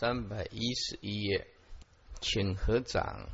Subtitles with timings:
[0.00, 1.48] 三百一十一页，
[2.20, 3.26] 请合掌。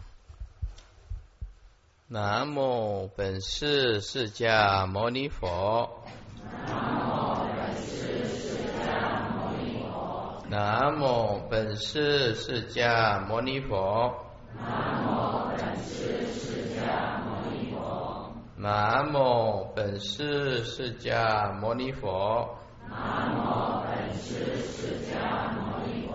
[2.08, 6.02] 南无本师释迦牟尼佛。
[6.40, 10.42] 南无本师释迦牟尼佛。
[10.48, 14.24] 南无本师释迦牟尼佛。
[14.56, 18.32] 南无本师释迦牟尼佛。
[18.56, 22.56] 南无本师释迦牟尼佛。
[22.88, 26.14] 南无本师释迦牟尼佛。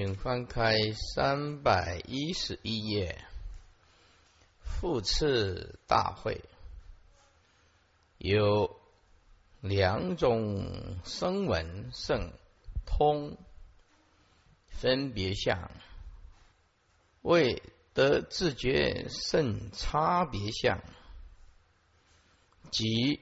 [0.00, 3.20] 请翻开三百一十一页，
[4.60, 6.40] 复次大会。
[8.16, 8.78] 有
[9.60, 12.32] 两种声闻圣
[12.86, 13.36] 通。
[14.68, 15.68] 分别相，
[17.22, 17.60] 为
[17.92, 20.80] 得自觉圣差别相，
[22.70, 23.20] 即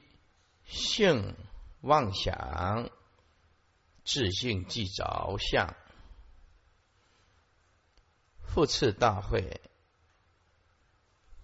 [0.66, 1.36] 性
[1.80, 2.90] 妄想。
[4.04, 5.74] 自性即着相。
[8.56, 9.60] 复次大会，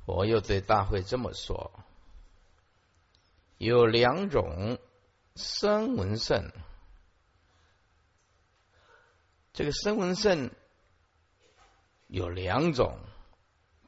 [0.07, 1.71] 我又对大会这么说：
[3.59, 4.79] 有两种
[5.37, 6.51] 声闻圣，
[9.53, 10.51] 这个声闻圣
[12.07, 12.97] 有两种，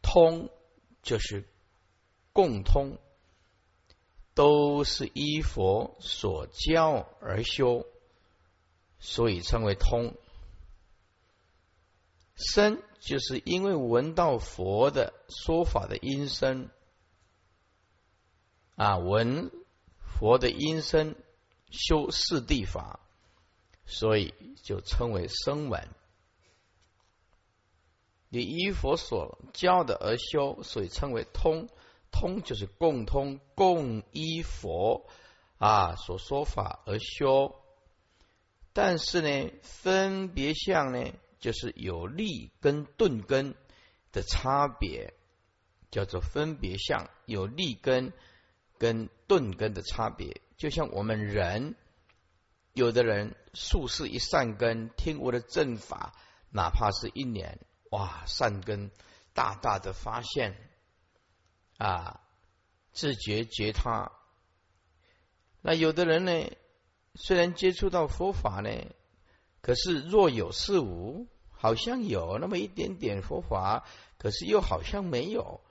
[0.02, 0.50] 通
[1.00, 1.48] 就是
[2.34, 2.98] 共通，
[4.34, 7.86] 都是依佛所教而修，
[8.98, 10.14] 所以称为通。
[12.36, 16.68] 声就是因为闻到佛的说法的音声
[18.76, 19.50] 啊，闻
[19.98, 21.14] 佛的音声
[21.70, 23.00] 修四谛法，
[23.86, 25.88] 所以就称为声闻。
[28.28, 31.68] 你依佛所教的而修，所以称为通。
[32.10, 35.06] 通就是共通，共依佛
[35.58, 37.54] 啊所说法而修。
[38.72, 41.12] 但是呢，分别相呢？
[41.44, 43.54] 就是有利跟钝根
[44.12, 45.12] 的差别，
[45.90, 47.10] 叫做分别相。
[47.26, 48.14] 有利根
[48.78, 51.74] 跟钝根的差别，就像我们人，
[52.72, 56.14] 有的人术士一善根，听我的正法，
[56.50, 57.60] 哪怕是一年，
[57.90, 58.90] 哇，善根
[59.34, 60.56] 大大的发现
[61.76, 62.22] 啊，
[62.92, 64.12] 自觉觉他。
[65.60, 66.56] 那有的人呢，
[67.16, 68.70] 虽然接触到佛法呢，
[69.60, 71.28] 可是若有似无。
[71.64, 73.86] 好像有那么一点点佛法，
[74.18, 75.62] 可是又好像没有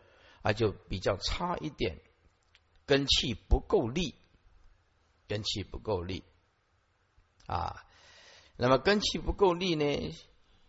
[0.41, 1.99] 啊，就比较差一点，
[2.87, 4.15] 根气不够力，
[5.27, 6.23] 根气不够力
[7.45, 7.85] 啊。
[8.57, 10.15] 那么根气不够力呢，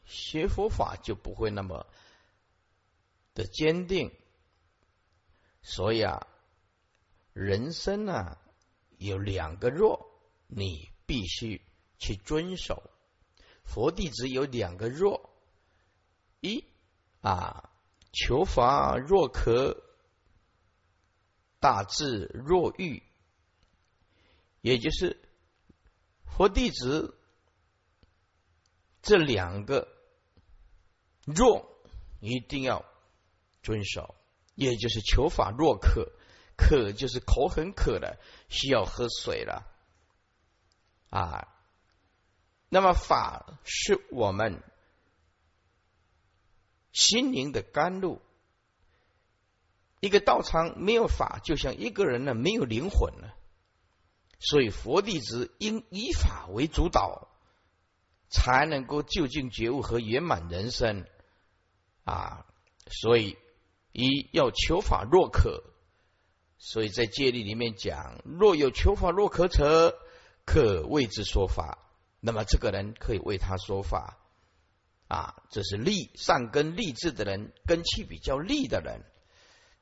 [0.04, 1.86] 学佛法就不会那么
[3.32, 4.12] 的坚定。
[5.62, 6.26] 所以啊，
[7.32, 8.36] 人生啊
[8.98, 10.06] 有两个弱，
[10.48, 11.62] 你必须
[11.98, 12.90] 去遵守。
[13.64, 15.30] 佛弟子有两个弱，
[16.40, 16.64] 一
[17.22, 17.70] 啊，
[18.12, 19.82] 求法若渴，
[21.58, 23.02] 大智若愚，
[24.60, 25.20] 也就是
[26.24, 27.18] 佛弟子
[29.02, 29.88] 这两个
[31.24, 31.76] 弱
[32.20, 32.84] 一定要
[33.62, 34.14] 遵守，
[34.54, 36.12] 也就是求法若渴，
[36.56, 39.66] 渴就是口很渴了，需要喝水了。
[41.10, 41.50] 啊。
[42.68, 44.62] 那么法是我们
[46.92, 48.20] 心灵的甘露。
[50.00, 53.34] 一个道场没有法，就像一个人呢没有灵魂了。
[54.38, 57.28] 所以佛弟子应以法为主导，
[58.28, 61.06] 才能够就近觉悟和圆满人生
[62.04, 62.44] 啊！
[62.86, 63.38] 所以
[63.92, 65.62] 一要求法若可，
[66.58, 69.98] 所以在戒律里面讲：若有求法若可者，
[70.44, 71.83] 可为之说法。
[72.26, 74.16] 那么这个人可以为他说法
[75.08, 79.02] 啊，这是立善根立志的人，根气比较利的人，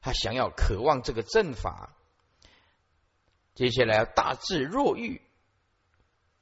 [0.01, 1.95] 他想要渴望这个正法。
[3.55, 5.23] 接下来大智若愚，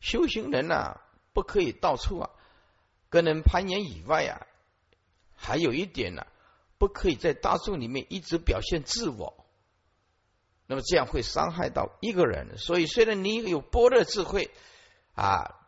[0.01, 1.03] 修行人呐，
[1.35, 2.31] 不可以到处啊
[3.11, 4.47] 跟人攀岩以外啊，
[5.35, 6.27] 还有一点呢，
[6.79, 9.45] 不可以在大众里面一直表现自我，
[10.67, 12.57] 那么这样会伤害到一个人。
[12.57, 14.51] 所以虽然你有般若智慧
[15.15, 15.59] 啊。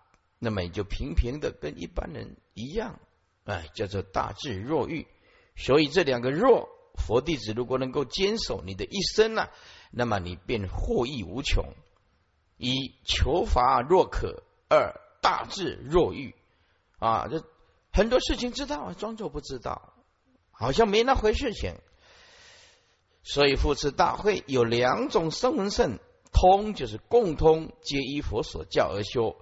[0.45, 2.99] 那么也就平平的跟一般人一样，
[3.45, 5.07] 哎，叫做大智若愚。
[5.55, 9.49] 所以这两个弱，佛弟子如果能够坚守你的一生呢，
[9.93, 11.65] 那么你便获益无穷。
[12.57, 16.35] 一求法若可，二大智若愚。
[16.99, 17.45] 啊，这
[17.93, 19.95] 很多事情知道，装作不知道，
[20.51, 21.77] 好像没那回事情。
[23.23, 26.01] 所以复次大会有两种声闻圣
[26.33, 29.37] 通，就是共通，皆依佛所教而修。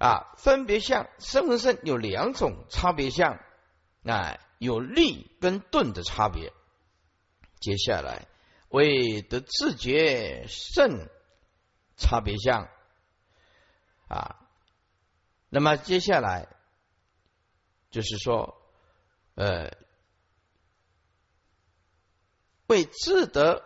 [0.00, 3.38] 啊，分别相生和圣有两种差别相
[4.02, 6.54] 啊，有力跟钝的差别。
[7.60, 8.26] 接下来
[8.70, 11.06] 为得自觉圣
[11.98, 12.70] 差别相
[14.08, 14.48] 啊，
[15.50, 16.48] 那么接下来
[17.90, 18.56] 就是说，
[19.34, 19.70] 呃，
[22.68, 23.62] 为自得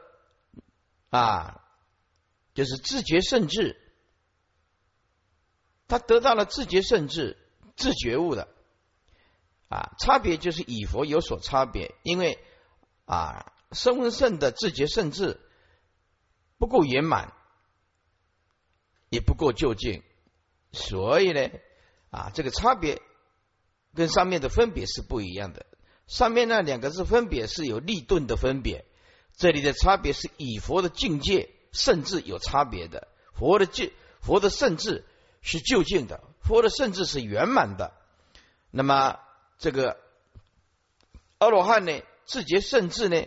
[1.11, 1.63] 啊，
[2.55, 3.81] 就是自觉圣智。
[5.87, 7.37] 他得到了自觉甚至、
[7.77, 8.49] 自觉悟的
[9.69, 12.39] 啊，差别就是以佛有所差别，因为
[13.05, 15.41] 啊，声闻圣的自觉甚至
[16.59, 17.35] 不够圆满，
[19.11, 20.03] 也不够究竟，
[20.73, 21.51] 所以呢，
[22.11, 23.03] 啊，这个差别
[23.95, 25.67] 跟上面的分别是不一样的。
[26.07, 28.87] 上面那两个字分别是有立顿的分别，
[29.37, 35.05] 这里的差别是以佛的境界甚至有差别的，佛的境佛的甚至。
[35.47, 37.93] 是究竟的，佛的圣智是圆满的。
[38.71, 39.21] 那么
[39.59, 40.01] 这个
[41.37, 43.27] 阿罗汉呢，自觉圣智呢，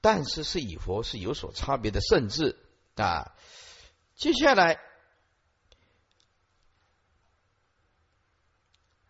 [0.00, 2.56] 但是是与佛是有所差别的圣智
[2.96, 3.36] 啊。
[4.16, 4.80] 接下来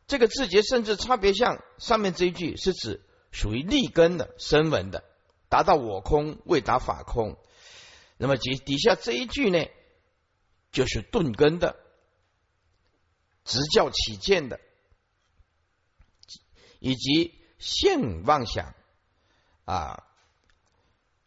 [0.09, 3.01] 这个自觉圣智差别相上面这一句是指
[3.31, 5.05] 属于立根的声闻的，
[5.49, 7.39] 达到我空未达法空。
[8.17, 9.65] 那么底底下这一句呢，
[10.73, 11.79] 就是顿根的。
[13.45, 14.61] 执教起见的，
[16.79, 18.75] 以及性妄想
[19.65, 20.05] 啊，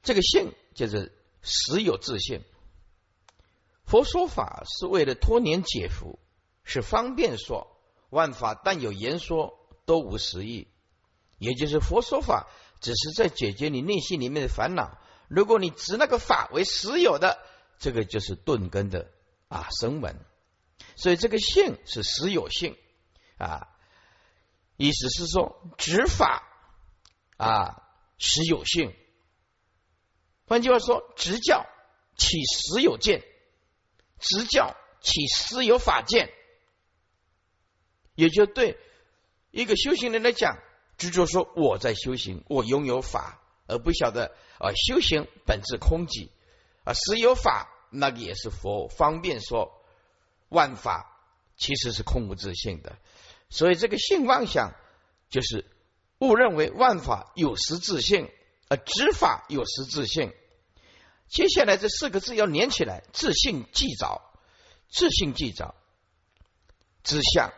[0.04, 2.42] 这个性就是实有自性。
[3.86, 6.20] 佛说法是为了托年解福，
[6.64, 7.72] 是方便说。
[8.10, 10.68] 万法但有言说，都无实义。
[11.38, 12.48] 也就是佛说法
[12.80, 14.98] 只是在解决你内心里面的烦恼。
[15.28, 17.38] 如果你执那个法为实有的，
[17.78, 19.12] 这个就是顿根的
[19.50, 20.18] 啊声闻。
[20.96, 22.78] 所以这个性是实有性
[23.38, 23.68] 啊，
[24.78, 26.44] 意思是说执法
[27.38, 27.84] 啊
[28.18, 28.96] 实有性。
[30.48, 31.66] 换句话说，执教
[32.18, 33.24] 起实有见，
[34.20, 36.32] 执教起实有法见，
[38.16, 38.78] 也就对
[39.52, 40.60] 一个修行人来讲，
[40.98, 46.30] 执着说我在修行，我拥有法，而不晓得啊修行本质空寂
[46.84, 49.82] 啊实有法，那个也是佛方便说。
[50.50, 51.20] 万法
[51.58, 52.98] 其实是空无自性的，
[53.50, 54.74] 所以这个性妄想
[55.30, 55.66] 就是
[56.20, 58.30] 误认为万法有实自性，
[58.70, 60.34] 而执法有实自性。
[61.28, 64.34] 接下来这四个字要连起来：自性即早，
[64.90, 65.76] 自性即早，
[67.04, 67.52] 知相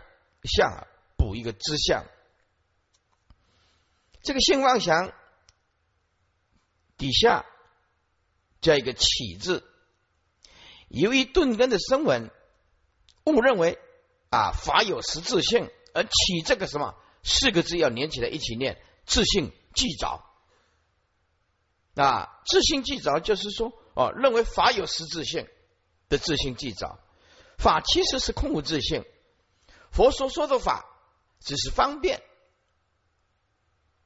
[0.43, 0.87] 相，
[1.17, 2.05] 补一个知相。
[4.23, 5.11] 这个性妄想
[6.97, 7.45] 底下
[8.61, 9.63] 加一个起字，
[10.87, 12.31] 由于顿根的声闻。
[13.27, 13.77] 误认为
[14.29, 20.23] 啊法有实质性，而起这个什么四个字要连起来一起念，自信即早
[21.95, 25.47] 啊，自信即早就是说哦，认为法有实质性
[26.09, 26.99] 的自信即早，
[27.57, 29.03] 法其实是空无自性，
[29.91, 30.85] 佛所说的法
[31.39, 32.21] 只是方便，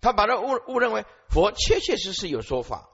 [0.02, 2.90] 他把它误误认为佛确确实实有说法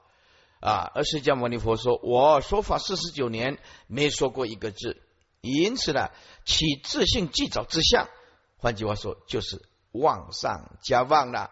[0.60, 5.02] 啊，而释迦牟尼佛说，我说法四十九年没说过一个字。
[5.40, 6.10] 因此呢，
[6.44, 8.08] 起自信即早之相，
[8.56, 9.62] 换句话说，就是
[9.92, 11.50] 妄上加妄了。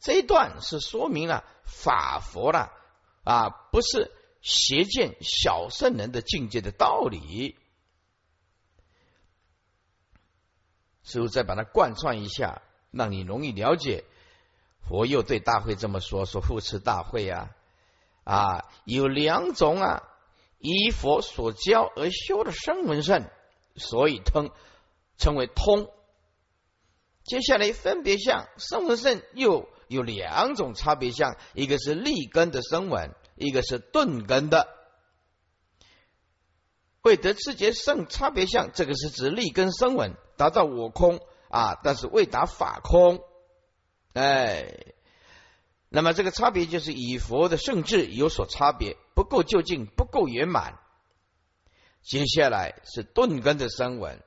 [0.00, 2.72] 这一段是说明了法佛了
[3.24, 7.56] 啊，不是邪见小圣人的境界的道理。
[11.02, 14.04] 师傅再把它贯穿一下，让你容易了解。
[14.86, 17.50] 佛又对大会这么说：说护持大会啊
[18.24, 20.07] 啊，有两种啊。
[20.58, 23.28] 依佛所教而修的声闻圣，
[23.76, 24.50] 所以通
[25.16, 25.90] 称为通。
[27.24, 34.66] 接下来分别相声闻圣又有两种差别相，一个是立根的声闻，一个是钝根的。
[37.02, 43.22] 为得自觉圣差别相，这个是指立根声闻达到我空啊，但是未达法空。
[44.14, 44.74] 哎，
[45.88, 48.96] 那么这个差别就是以佛的圣智有所差别。
[49.18, 50.78] 不够究竟，不够圆满。
[52.02, 54.22] 接下来是顿根的声闻，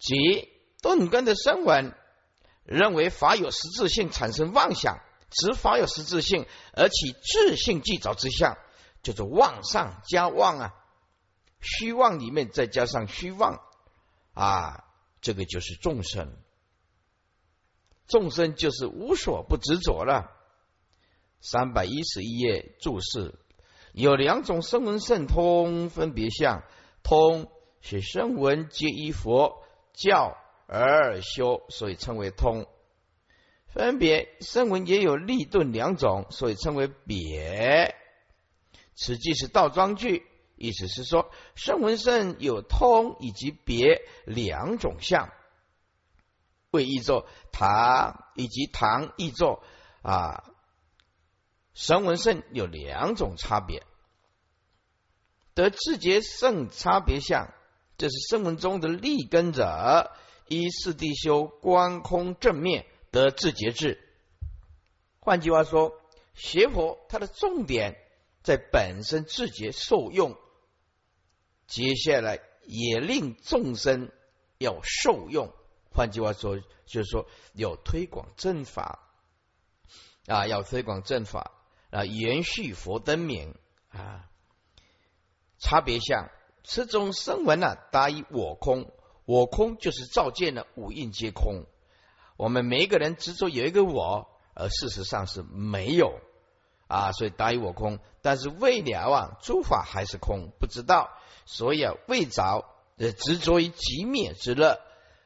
[0.00, 0.48] 即
[0.82, 1.94] 顿根的声闻
[2.64, 4.98] 认为法有实质性，产生妄想，
[5.30, 8.58] 执法有实质性，而起自性即着之相，
[9.04, 10.74] 叫做妄上加妄啊，
[11.60, 13.60] 虚妄里面再加上虚妄
[14.34, 14.82] 啊，
[15.20, 16.36] 这个就是众生，
[18.08, 20.32] 众生就是无所不执着了。
[21.40, 23.38] 三百一十一页注释。
[23.98, 26.62] 有两种声闻圣通分别相，
[27.02, 27.50] 通
[27.80, 30.36] 是声闻皆依佛教
[30.68, 32.68] 而修，所以称为通。
[33.66, 37.96] 分别声闻也有立顿两种，所以称为别。
[38.94, 40.24] 此即是倒装句，
[40.54, 45.28] 意思是说声闻圣有通以及别两种相。
[46.70, 49.60] 为译作唐以及唐译作
[50.02, 50.44] 啊，
[51.74, 53.82] 声闻圣有两种差别。
[55.58, 57.52] 得自觉圣差别相，
[57.96, 60.12] 这是声闻中的立根者。
[60.46, 64.00] 依四谛修观空正面得自觉智。
[65.18, 66.00] 换句话说，
[66.32, 67.96] 学佛它的重点
[68.44, 70.38] 在本身自觉受用。
[71.66, 74.12] 接下来也令众生
[74.58, 75.52] 要受用。
[75.90, 79.10] 换句话说，就是说要推广正法
[80.28, 81.50] 啊，要推广正法
[81.90, 83.56] 啊，延续佛灯明
[83.88, 84.27] 啊。
[85.58, 86.30] 差别相，
[86.64, 88.90] 此种声闻呢，答以我空。
[89.24, 91.64] 我空就是照见了五蕴皆空。
[92.36, 96.18] 我们每一个人执着有一个我，而事实上是没有
[96.86, 97.98] 啊，所以答以我空。
[98.22, 101.10] 但是未了啊，诸法还是空，不知道，
[101.44, 102.64] 所以啊，未着
[102.96, 104.80] 呃执着于极灭之乐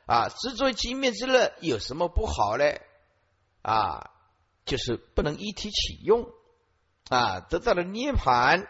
[0.07, 2.65] 啊，执着于极灭之乐有什么不好呢？
[3.62, 4.11] 啊，
[4.65, 6.29] 就是不能一体启用
[7.09, 8.67] 啊，得到了涅盘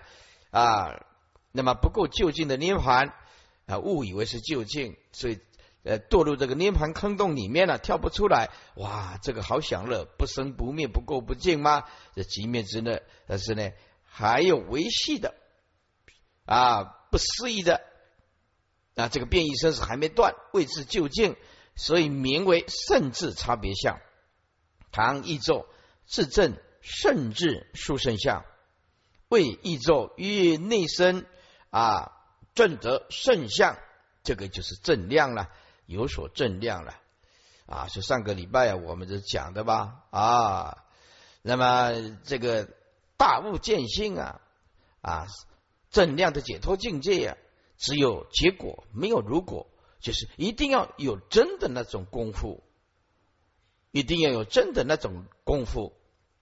[0.51, 1.07] 啊。
[1.53, 3.15] 那么不够就近的涅盘
[3.67, 5.39] 啊，误以为是就近，所以
[5.85, 8.51] 呃堕入这个涅盘坑洞里面了，跳不出来。
[8.77, 11.85] 哇，这个好享乐，不生不灭，不垢不净吗？
[12.15, 13.71] 这极灭之乐，但是呢，
[14.05, 15.35] 还有维系的
[16.47, 17.83] 啊，不思议的
[18.97, 21.37] 啊，这个变异生死还没断，位置就近，
[21.77, 24.01] 所以名为甚智差别相。
[24.91, 25.69] 唐译作
[26.07, 28.45] 自证甚智殊胜相，
[29.29, 31.27] 为译作于内身。
[31.73, 32.13] 啊，
[32.55, 33.79] 正得圣相，
[34.23, 35.49] 这个就是正量了，
[35.87, 36.95] 有所正量了。
[37.65, 40.03] 啊，是上个礼拜啊，我们就讲的吧？
[40.11, 40.85] 啊，
[41.41, 42.69] 那么这个
[43.17, 44.43] 大悟见性啊，
[45.01, 45.27] 啊，
[45.91, 47.37] 正量的解脱境界呀，
[47.79, 52.63] 只有结果没有如果，就是一定要有真的那种功夫，
[53.93, 55.95] 一定要有真的那种功夫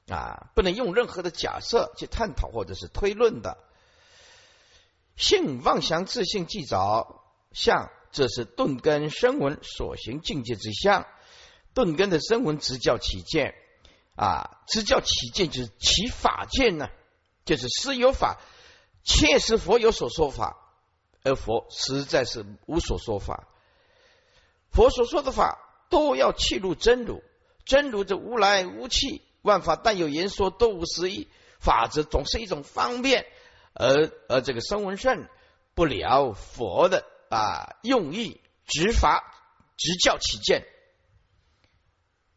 [0.09, 3.59] 啊，不能用任何的假设去探讨或者是推论的。
[5.21, 7.23] 性妄想自性即着
[7.53, 11.07] 相，这是顿根声闻所行境界之相。
[11.75, 13.55] 顿根的声闻直教起见
[14.17, 16.89] 啊，直教起见就是起法见呢，
[17.45, 18.41] 就是师有法，
[19.05, 20.57] 切实佛有所说法，
[21.23, 23.47] 而佛实在是无所说法。
[24.73, 25.59] 佛所说的法
[25.91, 27.23] 都要契入真如，
[27.67, 31.29] 真如这无来无去，万法但有言说，都无实义。
[31.61, 33.27] 法则总是一种方便。
[33.73, 35.29] 而而这个声闻圣
[35.75, 39.25] 不了佛的啊用意，执法
[39.77, 40.67] 执教起见，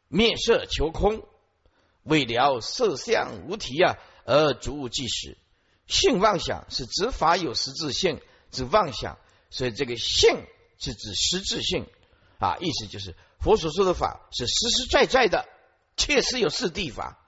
[0.07, 1.27] 面色求空，
[2.03, 5.37] 为了色相无体啊，而逐物即始。
[5.85, 8.21] 性妄想是执法有实质性，
[8.51, 9.17] 指妄想，
[9.49, 10.45] 所以这个性
[10.79, 11.85] 是指实质性
[12.39, 15.45] 啊，意思就是佛所说的法是实实在在的，
[15.97, 17.17] 确实有四谛法。
[17.17, 17.23] 有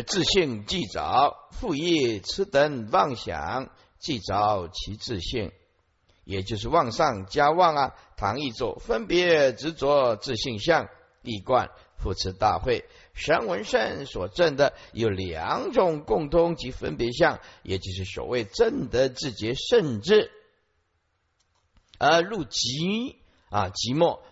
[0.00, 3.68] 自性即着，复业此等妄想
[3.98, 5.52] 即着其自性，
[6.24, 7.94] 也就是妄上加妄啊。
[8.16, 10.88] 唐译作分别执着自性相，
[11.20, 11.68] 一贯
[11.98, 12.88] 复持大会。
[13.12, 20.30] 神文圣所证的有两种共通及分别相，也就是所谓正德自觉圣智，
[21.98, 23.20] 而入极
[23.50, 24.22] 啊极末。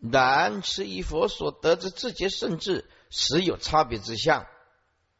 [0.00, 4.46] 然持以佛所得之自觉圣智，实有差别之相。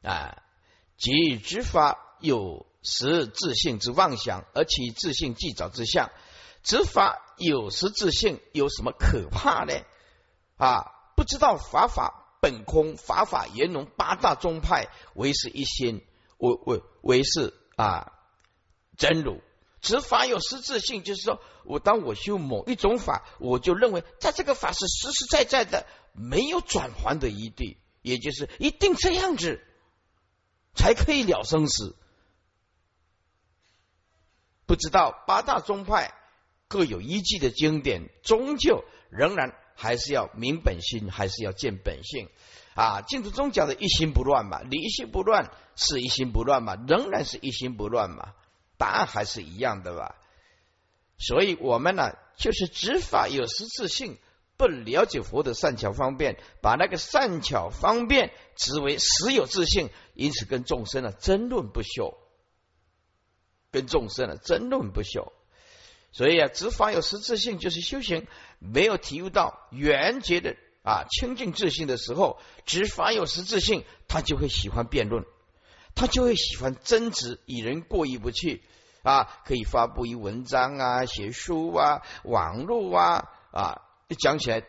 [0.07, 0.43] 啊，
[0.97, 6.11] 即执法有时自性之妄想，而其自性既早之相。
[6.63, 9.75] 执法有时自性有什么可怕呢？
[10.57, 16.05] 啊，不知道法法本空，法法圆融，八大宗派唯是一心，
[16.39, 18.13] 为为为是啊
[18.97, 19.43] 真如。
[19.81, 29.61] 执法有实质性，就是说我当我修某一种法，我就认为在这个法是实实在在的，没有转还的余地，也就是一定这样子。
[30.77, 31.97] 才可以了生死。
[34.67, 36.13] 不知道八大宗派
[36.69, 42.29] 各有依据的经典，终究仍然还是要明本心，还是要见本性
[42.75, 43.01] 啊！
[43.03, 48.35] 净土宗讲的一心不乱嘛，离心不乱是一心不乱嘛，仍然是一心不乱嘛，
[48.77, 50.17] 答案还是一样的吧？
[51.19, 54.19] 所以我们呢，就是执法有实质性。
[54.57, 62.17] 不了解佛的善巧方便，把那个善巧方便执为实有自性，因此跟众生呢争论不休，
[63.71, 65.33] 跟众生呢争论不休。
[66.13, 68.27] 所以啊，执法有实质性，就是修行
[68.59, 75.25] 没有体悟到圆觉的啊清净自信的时候，执法有实质性，他就会喜欢辩论，
[75.95, 78.63] 他就会喜欢争执，与人过意不去。
[79.03, 84.63] 啊，可以发布于文章啊，写书啊，网络啊啊，一讲起来，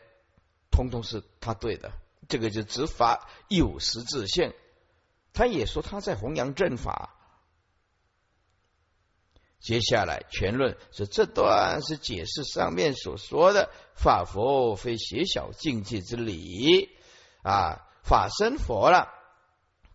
[0.72, 1.92] 通通是他对的，
[2.28, 4.54] 这个就执法有实质性。
[5.34, 7.14] 他也说他在弘扬正法。
[9.60, 16.90] 接下来全论是这段是解释上面所说的法佛非邪小境界之理
[17.44, 19.10] 啊，法身佛了，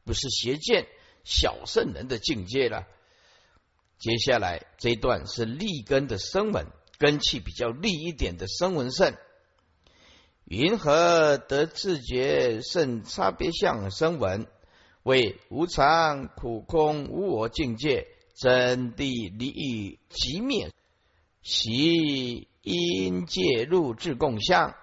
[0.04, 0.87] 不是邪见
[1.25, 2.87] 小圣人的境界了。
[3.99, 6.66] 接下来这一段是立根的声闻，
[6.99, 9.16] 根气比较利一点的声闻圣，
[10.52, 14.47] 云何得自觉甚差别相声闻？
[15.02, 18.06] 为无常、苦空、无我境界。
[18.35, 20.71] 真谛离欲即灭，
[21.40, 24.75] 习因界入智共相，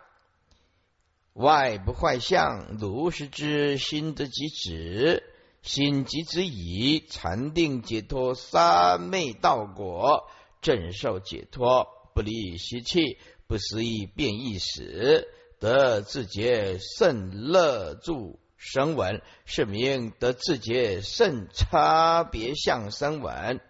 [1.33, 5.21] 外不坏相，如是之心得即止，
[5.61, 7.05] 心即止矣。
[7.07, 10.27] 禅定解脱三昧道果，
[10.61, 15.27] 正受解脱，不离习气，不思议变异时，
[15.59, 18.39] 得自觉甚乐住。
[18.61, 23.61] 声闻是名得自觉甚差别相声闻，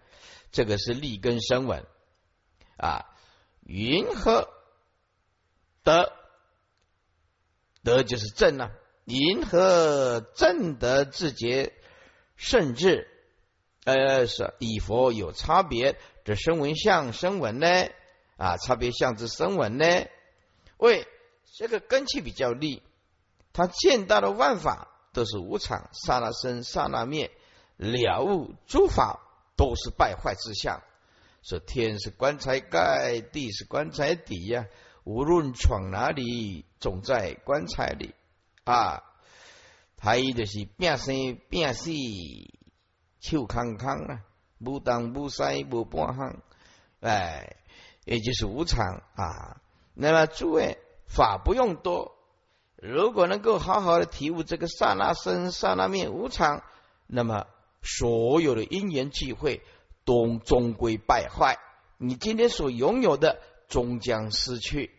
[0.51, 1.85] 这个是立根声闻
[2.75, 3.05] 啊。
[3.63, 4.49] 云何
[5.83, 6.11] 得
[7.83, 8.71] 得就是正啊？
[9.05, 11.71] 云何正得自觉
[12.35, 13.07] 甚至
[13.83, 17.67] 呃是以佛有差别这声闻相声闻呢？
[18.37, 19.85] 啊，差别相之声闻呢？
[20.77, 21.07] 为
[21.53, 22.83] 这个根气比较利。
[23.51, 27.31] 他见到的万法都是无常，刹那生，刹那灭，
[27.77, 29.19] 了悟诸法
[29.55, 30.81] 都是败坏之相。
[31.41, 34.67] 说天是棺材盖，地是棺材底呀，
[35.03, 38.13] 无论闯哪里，总在棺材里
[38.65, 39.03] 啊。
[40.01, 41.91] 还有就是变生变死，
[43.19, 44.21] 臭康康啊，
[44.63, 46.41] 不当不塞不半行，
[47.01, 47.57] 哎，
[48.05, 49.61] 也就是无常啊。
[49.93, 50.77] 那么诸位
[51.09, 52.15] 法不用多。
[52.77, 56.63] 如果能够好好的体悟这个刹那生、刹那灭无常，
[57.07, 57.47] 那么
[57.81, 59.61] 所有的因缘聚会
[60.05, 61.57] 都终归败坏。
[61.97, 64.91] 你今天所拥有的终将失去。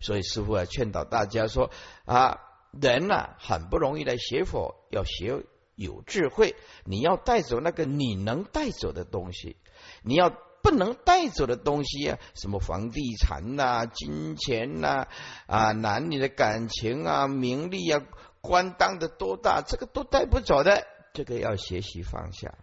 [0.00, 1.70] 所以师傅啊，劝导大家说
[2.06, 2.40] 啊，
[2.72, 5.44] 人呐很不容易来学佛，要学
[5.76, 6.56] 有智慧。
[6.84, 9.56] 你要带走那个你能带走的东西，
[10.02, 10.32] 你要。
[10.66, 15.06] 不能带走的东西啊，什么房地产呐、金钱呐、
[15.46, 18.02] 啊男女的感情啊、名利啊、
[18.40, 20.84] 官当的多大，这个都带不走的。
[21.14, 22.54] 这个要学习放下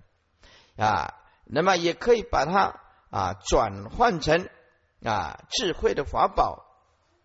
[0.75, 1.13] 啊。
[1.45, 4.49] 那么也可以把它啊转换成
[5.01, 6.65] 啊智慧的法宝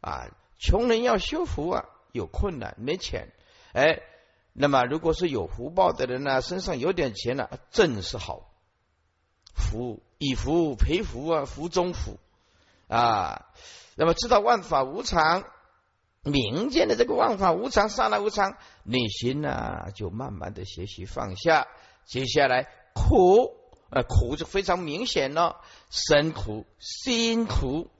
[0.00, 0.28] 啊。
[0.58, 3.32] 穷人要修福啊，有困难没钱，
[3.72, 4.00] 哎，
[4.52, 8.52] 那么如果是有福报的人呢，身上有点钱了，正是好。
[9.56, 12.18] 福以福培福啊，福中福
[12.88, 13.46] 啊。
[13.96, 15.44] 那么知道万法无常，
[16.22, 21.66] 民间的这个万法无常，刹那无常，内心呢就慢慢的学习放下。
[22.04, 23.56] 接下来苦，
[23.90, 27.90] 呃，苦就非常明显了，身苦、心苦，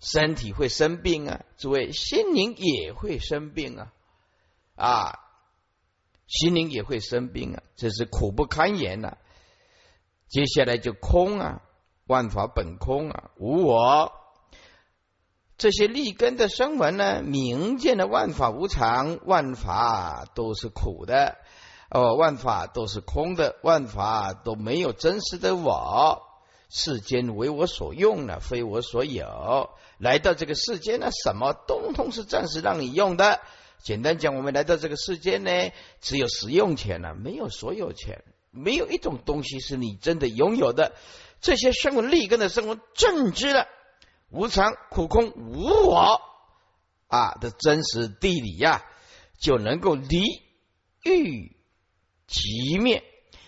[0.00, 3.92] 身体会生病啊，诸位心灵也会生病啊，
[4.74, 5.18] 啊，
[6.26, 9.16] 心灵也会生病啊，这是苦不堪言呐。
[10.30, 11.60] 接下来就空啊，
[12.06, 14.12] 万法本空啊，无我。
[15.58, 21.36] 这些立根的声闻呢，明见的万法无常，万法都是苦的，
[21.90, 26.22] 哦，万法都是空的，万法都没有真实的我。
[26.68, 29.70] 世间为我所用的，非我所有。
[29.98, 33.40] 来到这个世间呢，什么通通是暂时让你用的。
[33.82, 35.50] 简单讲，我们来到这个世间呢，
[36.00, 38.22] 只有使用权了，没有所有权。
[38.50, 40.94] 没有一种东西是你真的拥有的。
[41.40, 43.66] 这些生活立根的生活正知的
[44.28, 46.20] 无常、苦空、无我
[47.06, 48.84] 啊的真实地理呀，
[49.38, 50.20] 就能够离
[51.02, 51.56] 欲
[52.26, 53.02] 即灭，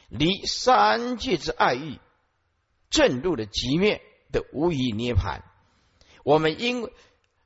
[0.08, 2.00] 离三界之爱欲，
[2.88, 4.00] 正入的极灭
[4.32, 5.42] 的无疑涅盘。
[6.24, 6.90] 我们因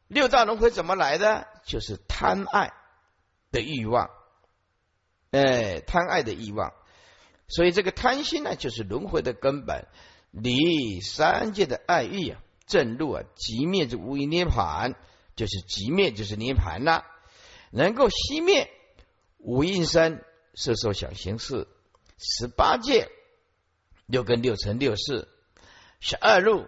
[0.06, 1.48] 六道轮回怎么来的？
[1.64, 2.72] 就是贪爱
[3.50, 4.08] 的欲望，
[5.32, 6.72] 哎，贪爱的欲望。
[7.48, 9.86] 所以这个贪心呢，就是轮回的根本。
[10.32, 14.94] 离三界的爱欲啊，正入啊，即灭之无余涅盘，
[15.34, 17.06] 就是即灭，就是涅盘了。
[17.70, 18.70] 能够熄灭
[19.38, 20.22] 五阴身、
[20.54, 21.66] 色受想行识、
[22.18, 23.08] 十八界，
[24.04, 25.26] 六根六尘六识，
[26.00, 26.66] 十二路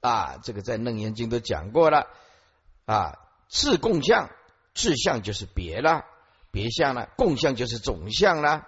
[0.00, 2.08] 啊，这个在楞严经都讲过了
[2.84, 3.18] 啊。
[3.48, 4.28] 自共相，
[4.74, 6.04] 自相就是别了，
[6.50, 8.66] 别相了；共相就是总相了。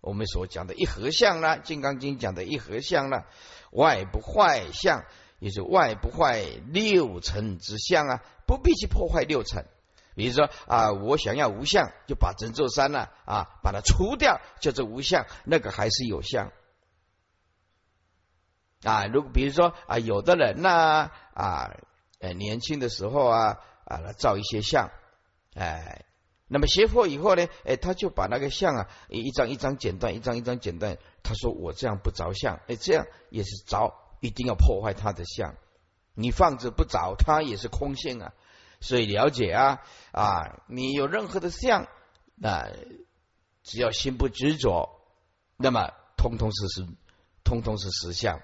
[0.00, 3.24] 我们所讲的一合相呢，《金刚经》讲的一合相呢，
[3.70, 5.04] 外不坏相，
[5.38, 9.66] 也是外不坏六尘之相啊，不必去破坏六尘。
[10.16, 16.50] 比如说啊，我想要无相，就把整座山呢啊，把它除掉，叫做无相，那个还是有相
[18.82, 19.06] 啊。
[19.06, 21.76] 如果比如说啊，有的人呢啊，
[22.18, 24.90] 呃，年轻的时候啊啊，来照一些相，
[25.54, 26.04] 哎，
[26.52, 30.98] 那么邪佛以后呢，哎，他就把那个相啊，一张一张剪断，一张一张剪断。
[31.22, 35.54] 他说我这样不着相，哎，这样也是着，一定要破坏他的相。
[36.14, 38.32] 你放着不着，他也是空性啊。
[38.80, 39.78] 所以了解啊
[40.10, 41.86] 啊，你有任何的相，
[42.34, 42.72] 那
[43.62, 44.90] 只要心不执着，
[45.56, 46.88] 那么通通是实，
[47.44, 48.40] 通通是实相。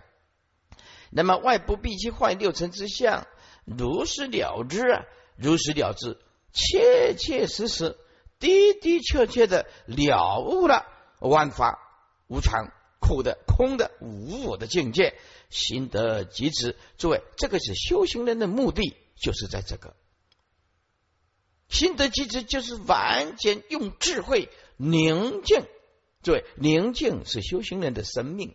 [1.11, 3.27] 那么外不必去坏六尘之相，
[3.65, 5.03] 如实了之啊，
[5.37, 6.21] 如实了之，
[6.57, 7.99] 切切实实、
[8.39, 10.87] 的的确确的了悟了
[11.21, 11.79] 万法
[12.29, 15.19] 无常、苦的、空的、无我的境界，
[15.51, 16.75] 心得极致。
[16.97, 19.95] 诸位，这个是修行人的目的，就是在这个。
[21.69, 25.63] 心得其知，就是完全用智慧宁静。
[26.23, 28.55] 对，宁静是修行人的生命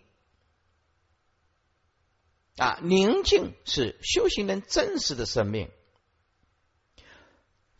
[2.57, 2.79] 啊！
[2.81, 5.69] 宁静是修行人真实的生命。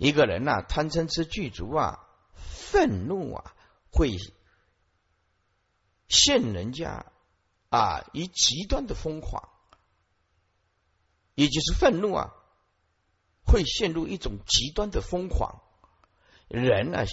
[0.02, 3.54] 一个人呐，贪嗔痴具足啊，愤怒啊，
[3.92, 4.10] 会
[6.08, 7.06] 陷人家
[7.70, 9.48] 啊以极端的疯狂，
[11.36, 12.34] 也就是愤怒啊。
[13.44, 15.62] 会陷入一种极端的疯狂。
[16.48, 17.06] 人呢，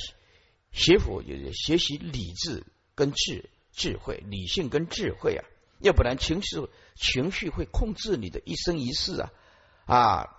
[0.73, 5.45] 学佛就是学习理智跟智智慧，理性跟智慧啊，
[5.81, 9.31] 要不然情绪情绪会控制你的一生一世啊
[9.85, 10.37] 啊！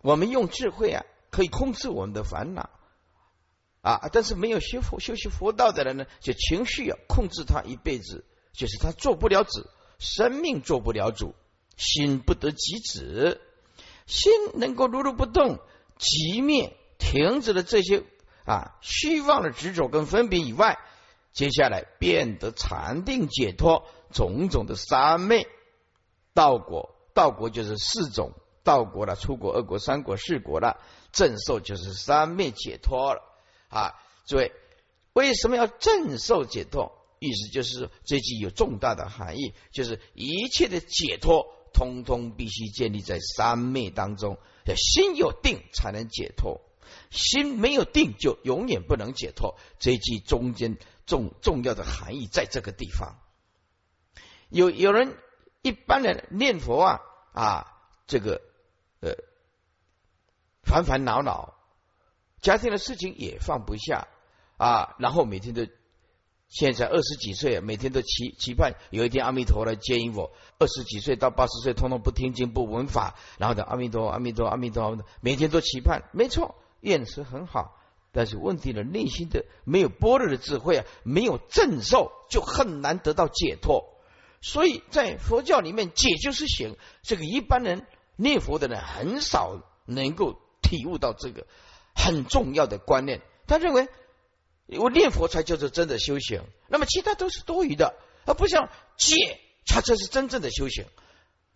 [0.00, 2.70] 我们用智慧啊，可以控制我们的烦恼
[3.80, 9.66] 啊，但是没有修佛、修习佛道的人呢，就情绪啊控制他一辈子，就是他做不了主，
[9.98, 11.34] 生命做不了主，
[11.76, 13.40] 心不得其止。
[14.06, 15.58] 心能够如如不动，
[15.98, 18.04] 即灭停止了这些
[18.44, 20.78] 啊虚妄的执着跟分别以外，
[21.32, 25.46] 接下来变得禅定解脱，种种的三昧
[26.32, 28.32] 道果，道果就是四种
[28.68, 30.76] 道国了，出国、二国、三国、四国了，
[31.10, 33.22] 正受就是三昧解脱了
[33.70, 33.94] 啊！
[34.26, 34.52] 诸位，
[35.14, 36.92] 为什么要正受解脱？
[37.18, 41.54] 意思就是这句有重大的含义，就是一切的解脱。
[41.72, 44.38] 通通必须建立在三昧当中，
[44.76, 46.60] 心有定才能解脱，
[47.10, 49.56] 心没有定就永远不能解脱。
[49.78, 50.76] 这句中间
[51.06, 53.16] 重重要的含义在这个地方。
[54.48, 55.16] 有有人
[55.62, 57.00] 一般人念佛啊
[57.32, 57.66] 啊，
[58.06, 58.40] 这个
[60.68, 61.54] 烦烦恼恼，
[62.40, 64.06] 家庭的事情也放不下
[64.58, 65.66] 啊，然后每天都。
[66.50, 70.32] 现在二十几岁，每天都期期盼有一天阿弥陀来接引我。
[70.58, 77.76] 二十几岁到八十岁，通通不听经不闻法，然后等阿弥陀阿弥陀阿弥陀，每天都期盼，没错，愿是很好。
[78.12, 83.84] 但是问题呢，内心的没有般若的智慧啊，没有正受，就很难得到解脱。
[84.40, 86.76] 所以在佛教里面，解就是行。
[87.02, 91.46] 这个一般人念佛的人很少能够体悟到这个
[91.94, 93.22] 很重要的观念。
[93.46, 93.88] 他认为。
[94.70, 97.94] 我念佛才叫做真的修行，那么其他都是多余的，
[98.26, 100.84] 而不像戒，它才是真正的修行。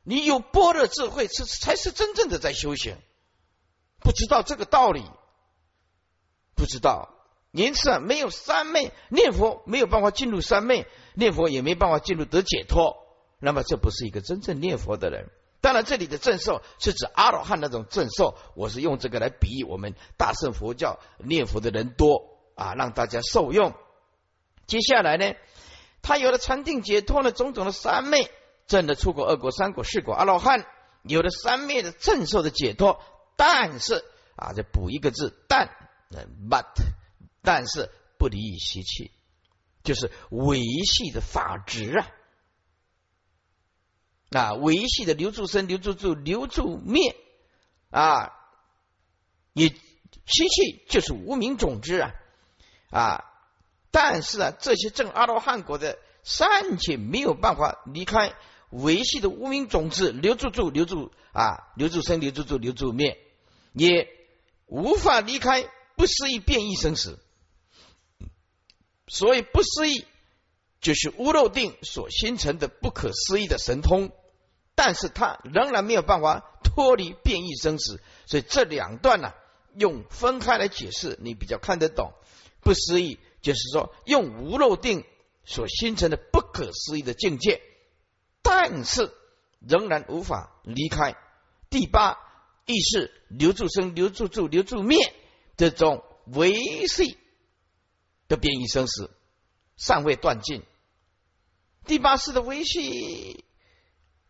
[0.03, 2.97] 你有般若智慧，这才是真正的在修行。
[4.01, 5.05] 不知道这个道理，
[6.55, 7.11] 不知道，
[7.51, 12.97] 因此啊，没有三昧念佛没有办法进入三昧，念佛也没办法进入得解脱。
[13.39, 15.29] 那么这不是一个真正念佛的人。
[15.63, 22.31] 当然，这里的正受是指阿罗汉那种正受，我是用这个来比喻我们大乘佛教念佛的人多。
[22.55, 23.73] 啊，让大家受用。
[24.67, 25.35] 接下来呢，
[26.03, 28.31] 他有了禅定解脱的种种的三昧，
[28.67, 30.67] 证的出国、二国、三国、四国阿罗汉，
[31.03, 33.01] 有了三昧的正受的解脱。
[33.37, 34.05] 但是
[34.37, 35.71] 啊，再补一个字，但
[36.51, 36.67] ，but，
[37.43, 39.13] 但是不离习气，
[39.83, 42.07] 就是维系的法执啊，
[44.33, 47.17] 啊，维系的留住生、留住住、留住灭
[47.91, 48.33] 啊，
[49.53, 52.15] 也习气就是无名种子啊。
[52.91, 53.25] 啊！
[53.91, 58.35] 但是啊，这些正阿罗汉国的尚且没有办法离开
[58.69, 63.19] 维系的无名种子，留住住，留住啊，留住生，留住住，留住灭，
[63.73, 64.09] 也
[64.67, 65.67] 无法离开
[65.97, 67.19] 不思议变异生死。
[69.09, 70.05] 所以不思议
[70.83, 74.11] 就是无漏定所形成的不可思议的神通
[74.75, 79.35] 但是他仍然没有办法脱离变异生死，所以这两段呢，
[79.75, 82.13] 用分开来解释，你比较看得懂。
[82.61, 85.05] 不思议就是说，用无漏定
[85.45, 87.61] 所形成的不可思议的境界，
[88.43, 89.13] 但是
[89.61, 91.17] 仍然无法离开
[91.69, 92.19] 第八
[92.65, 95.13] 意识留住生、留住住、留住灭
[95.57, 96.55] 这种维
[96.87, 97.19] 系
[98.29, 99.11] 的变异生死，
[99.77, 100.63] 尚未断尽。
[101.85, 103.45] 第八世的维系。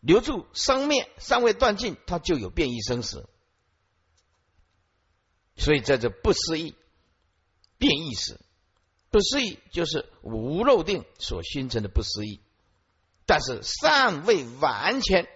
[0.02, 3.28] 留住生灭尚未断尽，它就有变异生死，
[5.54, 6.74] 所以在这不思议
[7.78, 8.40] 变异时，
[9.10, 12.40] 不思议就是无漏定所形成的不思议，
[13.26, 15.28] 但是尚未完全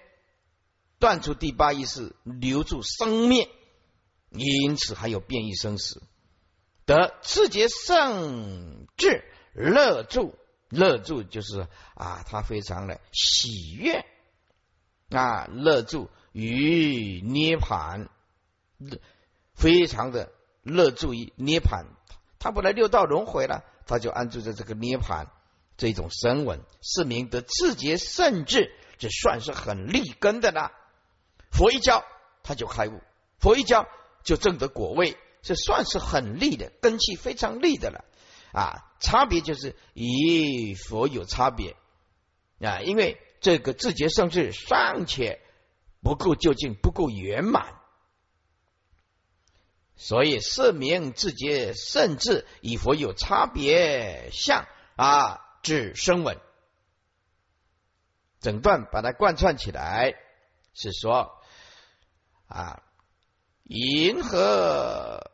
[0.99, 3.49] 断除第八意识，留住生灭，
[4.31, 6.03] 因此还有变异生死。
[6.87, 10.37] 得自觉圣智乐住，
[10.71, 14.05] 乐住就是啊，他非常的喜悦。
[15.11, 18.09] 啊，乐住于涅盘，
[19.55, 20.33] 非常的
[20.65, 21.87] 乐住于涅盘。
[22.41, 25.29] 他本来六道轮回了，他就安住在这个涅盘
[25.77, 30.73] 这种声闻，是名得自觉甚至，这算是很立根的啦。
[31.53, 32.05] 佛一教
[32.43, 33.01] 他就开悟，
[33.39, 33.87] 佛一教
[34.25, 38.05] 就证得果位，这算是很利的根气，非常利的了。
[38.53, 41.77] 啊，差别就是与佛有差别
[42.59, 43.23] 啊，因为。
[43.47, 45.41] 这个自觉圣智尚且
[46.03, 47.77] 不够究竟，不够圆满，
[49.95, 56.41] 所以是名自觉甚至与佛有差别相啊，指声闻。
[58.41, 60.17] 整段把它贯穿起来，
[60.75, 61.41] 是说
[62.49, 62.83] 啊，
[63.63, 65.31] 银河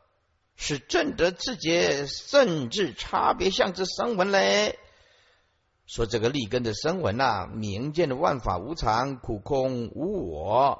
[0.55, 4.77] 是正得自觉甚至差别相之声闻嘞。
[5.85, 10.79] 说这个立根的声闻呐，明见的万法无常、苦空无我，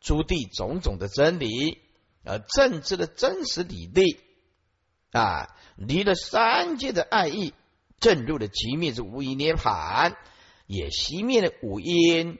[0.00, 1.78] 诸地种种的真理，
[2.24, 4.20] 而政治的真实理地
[5.12, 7.52] 啊，离了三界的爱意，
[8.00, 10.16] 正入了极灭之无疑涅盘，
[10.66, 12.38] 也熄灭了五阴，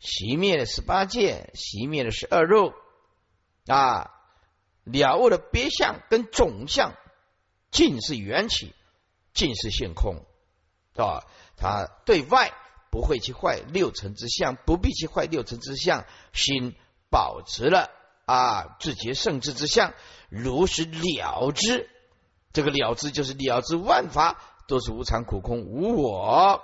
[0.00, 2.72] 熄灭了十八界，熄灭了十二入
[3.66, 4.10] 啊，
[4.82, 6.94] 了悟了别相跟总相，
[7.70, 8.74] 尽是缘起，
[9.32, 10.26] 尽是现空。
[10.96, 11.24] 啊，
[11.56, 12.52] 他对外
[12.90, 16.74] 不会去坏六尘之相，不必去坏六尘之相，心
[17.10, 17.90] 保持了
[18.26, 19.94] 啊，自觉圣智之相，
[20.28, 21.88] 如实了知。
[22.52, 26.62] 这个了知就是了知万法都是无常、苦、空、无我。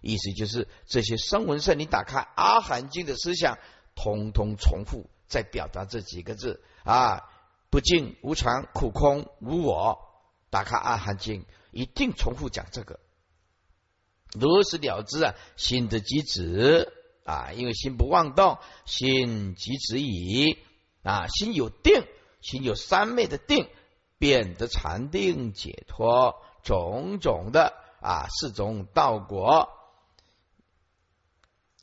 [0.00, 3.58] 意思就是这些声闻圣，你打开《阿含经》的思想，
[3.94, 7.28] 通通重复在表达这几个字啊：
[7.70, 9.98] 不净、无常、苦、空、无我。
[10.50, 13.00] 打开《阿含经》，一定重复讲这个。
[14.34, 16.92] 如实了之啊，心的即止
[17.24, 20.58] 啊，因为心不妄动，心即止矣
[21.02, 22.04] 啊，心有定，
[22.40, 23.68] 心有三昧的定，
[24.18, 29.68] 变得禅定解脱，种种的啊四种道果。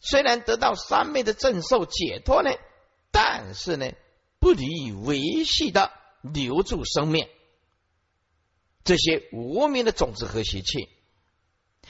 [0.01, 2.51] 虽然得到三昧的正受解脱呢，
[3.11, 3.91] 但是呢，
[4.39, 7.27] 不离维系的留住生命，
[8.83, 10.89] 这些无名的种子和习气。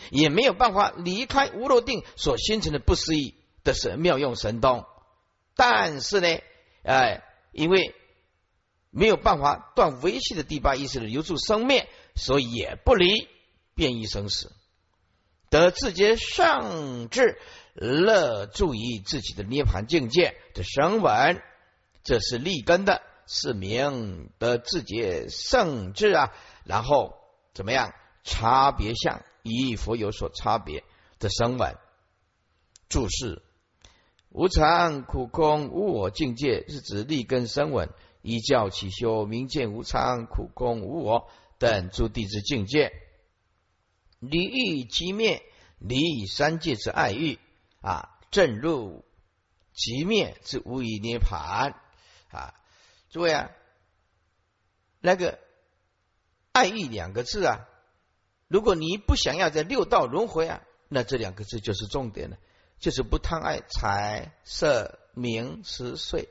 [0.09, 4.85] 也没有办法离开无漏定所形成的不思议的神妙用神通，
[5.55, 6.27] 但是呢，
[6.83, 7.95] 哎，因为
[8.89, 13.27] 没有办法断维系的第八意识的留住生灭，所以也不离
[13.75, 14.51] 变异生死，
[15.49, 17.37] 得自觉上智
[17.73, 21.41] 乐住于自己的涅盘境界的声闻，
[22.03, 26.33] 这是立根的，是名的自觉圣智啊。
[26.63, 27.15] 然后
[27.53, 27.93] 怎么样？
[28.23, 29.23] 差别相。
[29.43, 30.83] 与佛有所差别
[31.19, 31.75] 的声闻
[32.89, 33.41] 注释：
[34.29, 37.89] 无常、苦空、无我境界，是指立根声闻
[38.21, 42.91] 依教起修，明见无常、苦空、无我等诸地之境界，
[44.19, 45.43] 离欲即灭，
[45.79, 47.39] 离三界之爱欲
[47.81, 49.05] 啊，正入
[49.73, 51.75] 即灭之无以涅盘
[52.29, 52.53] 啊！
[53.09, 53.51] 诸位啊，
[54.99, 55.39] 那个
[56.51, 57.67] 爱欲两个字啊。
[58.51, 62.37] 如果你不想要在六道轮回啊，那这两个字就是重点了，
[62.79, 66.27] 就是不贪爱财色名食睡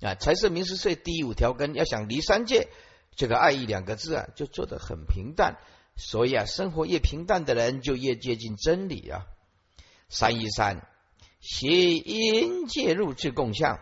[0.00, 2.68] 啊，财色名食睡第五条根，要想离三界，
[3.14, 5.58] 这个爱意两个字啊，就做得很平淡。
[5.96, 9.26] 所以啊，生活越平淡的人，就越接近真理啊。
[10.08, 10.88] 三一三，
[11.40, 13.78] 邪因介入自共相，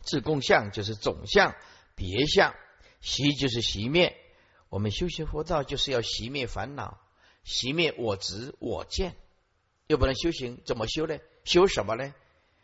[0.00, 1.56] 自共相就是总相
[1.96, 2.54] 别相，
[3.00, 4.16] 习就是习灭。
[4.68, 6.98] 我们修行佛道就是要熄灭烦恼，
[7.44, 9.14] 熄灭我执我见，
[9.86, 11.18] 又不能修行，怎么修呢？
[11.44, 12.14] 修什么呢？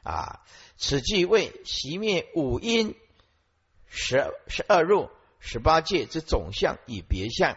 [0.02, 0.44] 啊，
[0.76, 2.96] 此即为熄灭五阴
[3.86, 7.56] 十十二入十八界之总相与别相。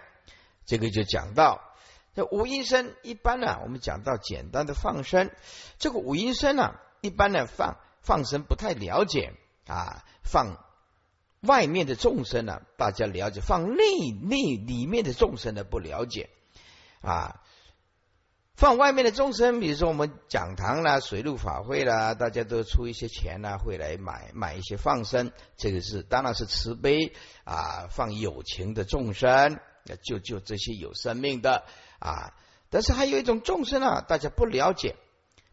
[0.65, 1.73] 这个就讲到
[2.13, 5.31] 这五阴身，一般呢，我们讲到简单的放生，
[5.79, 9.33] 这个五阴身呢，一般呢放放生不太了解
[9.65, 10.63] 啊，放
[11.45, 13.83] 外面的众生呢，大家了解；放内
[14.21, 16.29] 内里面的众生呢，不了解
[17.01, 17.41] 啊。
[18.55, 27.11] 放外面的众生，比如说我们讲堂啦、水陆法会啦，大家都出一些钱啦，会来买买一些放生，这个是当然是慈悲
[27.43, 29.59] 啊，放有情的众生，
[30.03, 31.65] 救救这些有生命的
[31.99, 32.33] 啊。
[32.69, 34.95] 但是还有一种众生啊，大家不了解，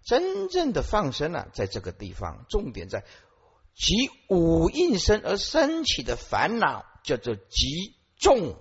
[0.05, 3.03] 真正的放生啊，在这个地方，重点在
[3.75, 8.57] 集五印身而升起的烦恼，叫做集众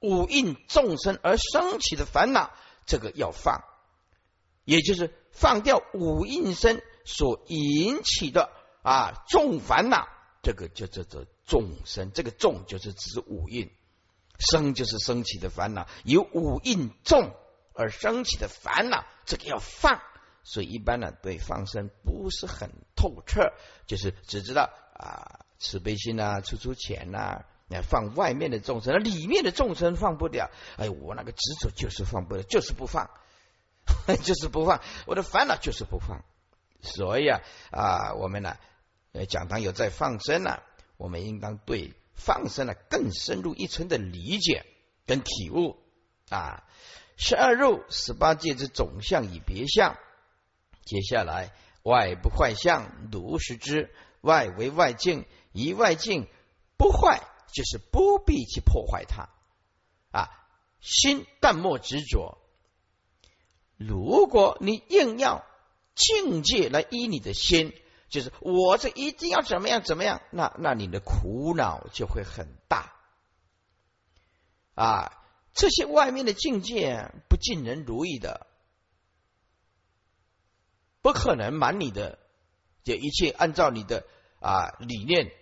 [0.00, 2.52] 五印众生而升起的烦恼。
[2.86, 3.62] 这个要放，
[4.64, 8.50] 也就是放掉五阴身所引起的
[8.82, 10.08] 啊重烦恼，
[10.42, 12.10] 这个就叫做众生。
[12.12, 13.70] 这个众就是指五蕴，
[14.38, 17.32] 生就是升起的烦恼，由五蕴重
[17.74, 20.00] 而升起的烦恼，这个要放。
[20.42, 23.52] 所以一般呢，对放生不是很透彻，
[23.86, 27.44] 就是只知道啊慈悲心啊，出出钱呐。
[27.72, 30.50] 那放外面的众生，那里面的众生放不了。
[30.76, 33.08] 哎，我那个执着就是放不了，就是不放，
[34.24, 34.82] 就是不放。
[35.06, 36.24] 我的烦恼就是不放。
[36.82, 38.56] 所以啊啊，我们呢，
[39.28, 40.60] 讲堂有在放生呢，
[40.96, 44.66] 我们应当对放生呢更深入一层的理解
[45.06, 45.76] 跟体悟
[46.28, 46.64] 啊。
[47.16, 49.96] 十二入十八界之总相与别相，
[50.84, 56.28] 接下来外不坏相，如实之外为外境，以外境
[56.76, 57.22] 不坏。
[57.52, 59.28] 就是不必去破坏它
[60.12, 60.30] 啊，
[60.78, 62.38] 心但莫执着。
[63.76, 65.44] 如果你硬要
[65.96, 67.74] 境界来依你的心，
[68.08, 72.92] 就是我这一定要怎么样怎么样，那那你的苦恼就会很大
[74.76, 75.10] 啊。
[75.52, 78.46] 这些外面的境界不尽人如意的，
[81.02, 82.18] 不可能满你的，
[82.84, 84.06] 就一切按照你的
[84.40, 85.32] 啊理念。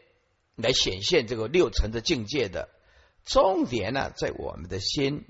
[0.60, 2.68] 来显现这个六层的境界的
[3.24, 5.24] 重点呢，在我们的心。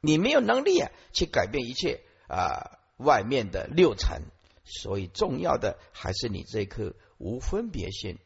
[0.00, 4.22] 你没有能力啊，去改变一切啊外面的六层，
[4.64, 8.18] 所以重要的还是你这颗无分别心。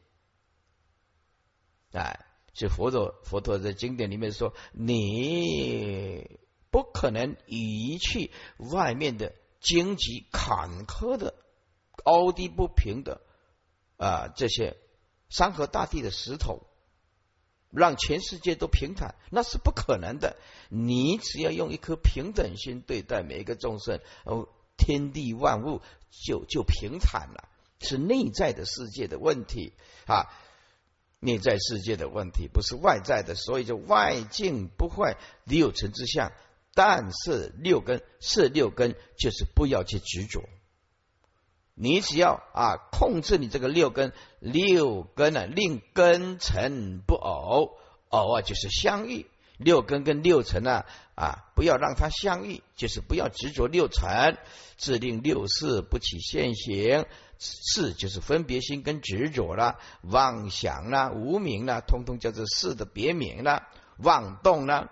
[1.90, 6.38] 哎，是佛陀佛陀在经典里面说，你
[6.70, 11.34] 不可能移去外面的荆棘坎坷的、
[12.04, 13.20] 高低不平的
[13.96, 14.76] 啊这些。
[15.28, 16.62] 山河大地的石头，
[17.72, 20.36] 让全世界都平坦，那是不可能的。
[20.68, 27.48] 你只要用一颗平等心对待每一个众生，哦，天地万物就就平坦了。
[27.80, 29.72] 是内在的世界的问题
[30.06, 30.30] 啊，
[31.18, 36.30] 内在世界的问题不是外在的，所以就外境不坏，六尘之相。
[36.76, 40.42] 但是六根是六根，就是不要去执着。
[41.74, 47.78] 你只要啊控制你这个六根，六根呢令根尘不偶，
[48.10, 49.24] 偶啊就是相遇，
[49.56, 50.84] 六根跟六尘呢
[51.14, 54.36] 啊不要让它相遇，就是不要执着六尘，
[54.76, 57.06] 自令六事不起现行，
[57.38, 64.90] 事就是分别心跟执着了，妄想啦、无名啦，通通叫做事的别名了，妄动呢，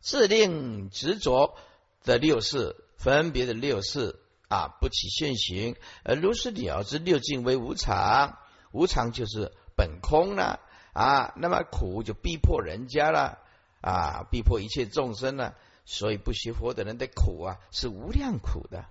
[0.00, 1.56] 自令执着
[2.04, 4.20] 的六事，分别的六事。
[4.48, 8.38] 啊，不起现行，而如是了之，六境为无常，
[8.72, 10.60] 无常就是本空了
[10.94, 11.34] 啊。
[11.36, 13.38] 那么苦就逼迫人家了
[13.82, 15.54] 啊，逼迫一切众生了。
[15.84, 18.86] 所以不学佛的人的苦啊，是无量苦的，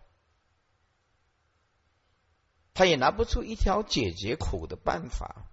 [2.76, 5.48] 他也拿不出一条解决苦的办法，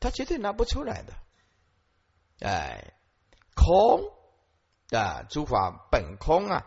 [0.00, 1.14] 他绝对拿不出来的。
[2.40, 2.94] 哎，
[3.54, 4.12] 空
[4.96, 6.66] 啊，诸法本空啊，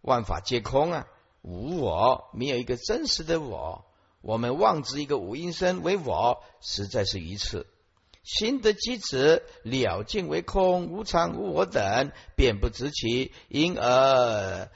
[0.00, 1.06] 万法皆空啊。
[1.42, 3.84] 无我，没有一个真实的我。
[4.20, 7.66] 我们妄执一个五阴身为我，实在是愚痴。
[8.24, 14.68] 心的机子了尽为空，无常无我等，便不知其因而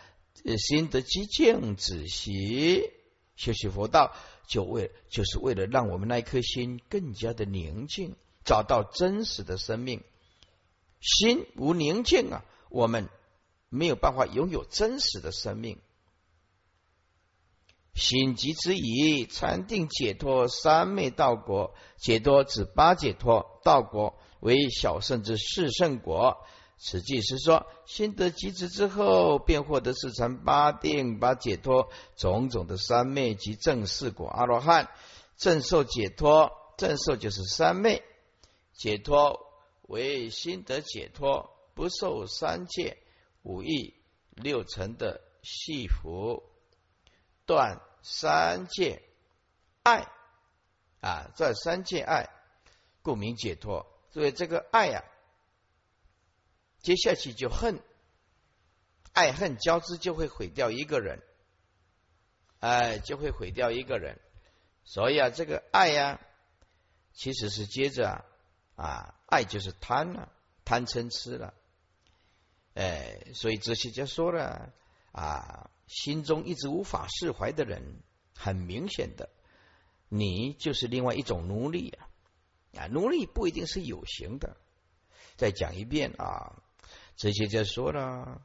[0.57, 2.93] 心的寂静止息。
[3.35, 4.13] 修习佛道，
[4.47, 8.15] 就为就是为了让我们那一颗心更加的宁静，
[8.45, 10.05] 找到真实的生命。
[11.01, 13.09] 心无宁静啊，我们
[13.69, 15.79] 没有办法拥有真实的生命。
[17.93, 26.39] 心即之以禅定解脱三昧道果，解脱指八解脱道果为小圣之四圣果，
[26.79, 34.29] 此即是说，心得极致之后，便获得四禅八定、八解脱种种的三昧及正四果。
[34.29, 34.89] 阿罗汉，
[35.37, 38.03] 正受解脱，正受就是三昧
[38.73, 39.41] 解脱
[39.83, 41.51] 为心得解脱，
[41.81, 42.99] 不受三界
[43.41, 43.95] 五欲
[44.33, 46.43] 六尘的系缚，
[47.47, 49.03] 断三界
[49.83, 50.07] 爱
[51.01, 52.29] 啊，在三界爱，
[53.01, 53.87] 故名解脱。
[54.11, 55.03] 所以这个爱呀。
[56.83, 57.83] 接下去就恨，
[59.15, 61.23] 爱恨交织就会毁掉一个人，
[62.59, 64.21] 哎，就会毁掉一个人。
[64.85, 66.21] 所以啊，这个爱呀，
[67.15, 68.25] 其实是接着啊，
[68.77, 70.31] 啊，爱就是贪了，
[70.67, 71.55] 贪嗔痴了，
[72.75, 74.73] 哎，所以这些家说了
[75.13, 78.01] 啊，心中一直无法释怀的人，
[78.35, 79.29] 很明显的，
[80.09, 82.09] 你就是另外一种奴隶啊，
[82.77, 84.57] 啊，奴隶不一定是有形的。
[85.37, 86.63] 再讲一遍啊。
[87.17, 88.41] 这些就说了，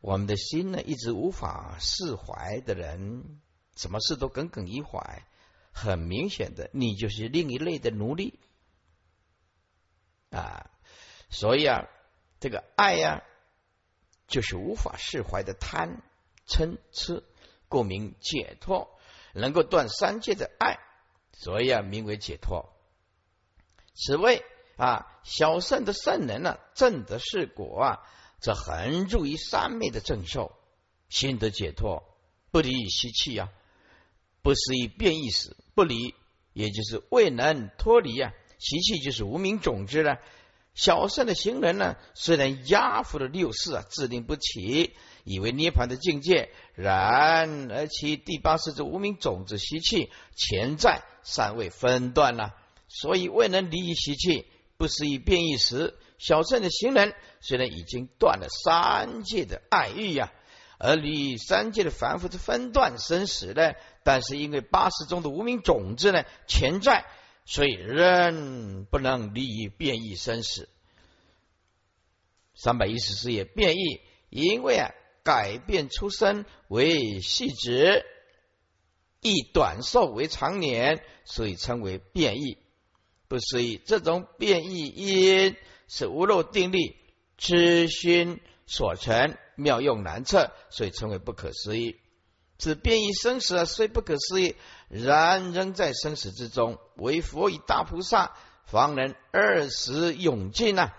[0.00, 3.40] 我们的心呢，一直无法释怀的人，
[3.76, 5.24] 什么事都耿耿于怀。
[5.70, 8.40] 很明显的，你就是另一类的奴隶
[10.30, 10.68] 啊。
[11.30, 11.86] 所以啊，
[12.40, 13.22] 这个爱呀，
[14.28, 16.02] 就是无法释怀的贪
[16.46, 17.24] 嗔痴，
[17.68, 18.88] 故名解脱，
[19.34, 20.78] 能够断三界的爱，
[21.32, 22.72] 所以啊，名为解脱。
[23.94, 24.44] 此谓。
[24.76, 27.98] 啊，小圣的圣人呢，正得是果啊，
[28.38, 30.56] 则恒住于三昧的正受，
[31.08, 32.04] 心得解脱，
[32.52, 33.48] 不离习气啊，
[34.40, 36.14] 不思以变异死，不离，
[36.52, 40.20] 也就是未能脱离啊，习气就是无名种子了。
[40.78, 52.54] 小圣的行人呢，虽然压服了六世啊，自定不起，以为涅盘的境界，然而其第八世之无名种子习气潜在，尚未分断了，
[52.86, 54.46] 所以未能离习气。
[54.76, 60.32] 不思议变异时，小圣的行人虽然已经断了三界的爱欲呀，
[60.78, 63.72] 而离三界的凡夫之分段生死呢，
[64.04, 67.04] 但是因为八识中的无名种子呢潜在，
[67.50, 70.68] 所以人不能离变异生死。
[72.54, 74.90] 三百一十四页变异，因为啊
[75.24, 78.04] 改变出生为细致，
[79.22, 82.58] 以短寿为长年，所以称为变异。
[83.28, 85.56] 不思议，这种变异因
[85.88, 86.96] 是无漏定力
[87.38, 91.98] 知心所成，妙用难测，所以称为不可思议。
[92.58, 94.56] 此变异生死虽不可思议，
[94.88, 96.78] 然仍在生死之中。
[96.96, 100.92] 为佛与大菩萨方能二时永尽呐。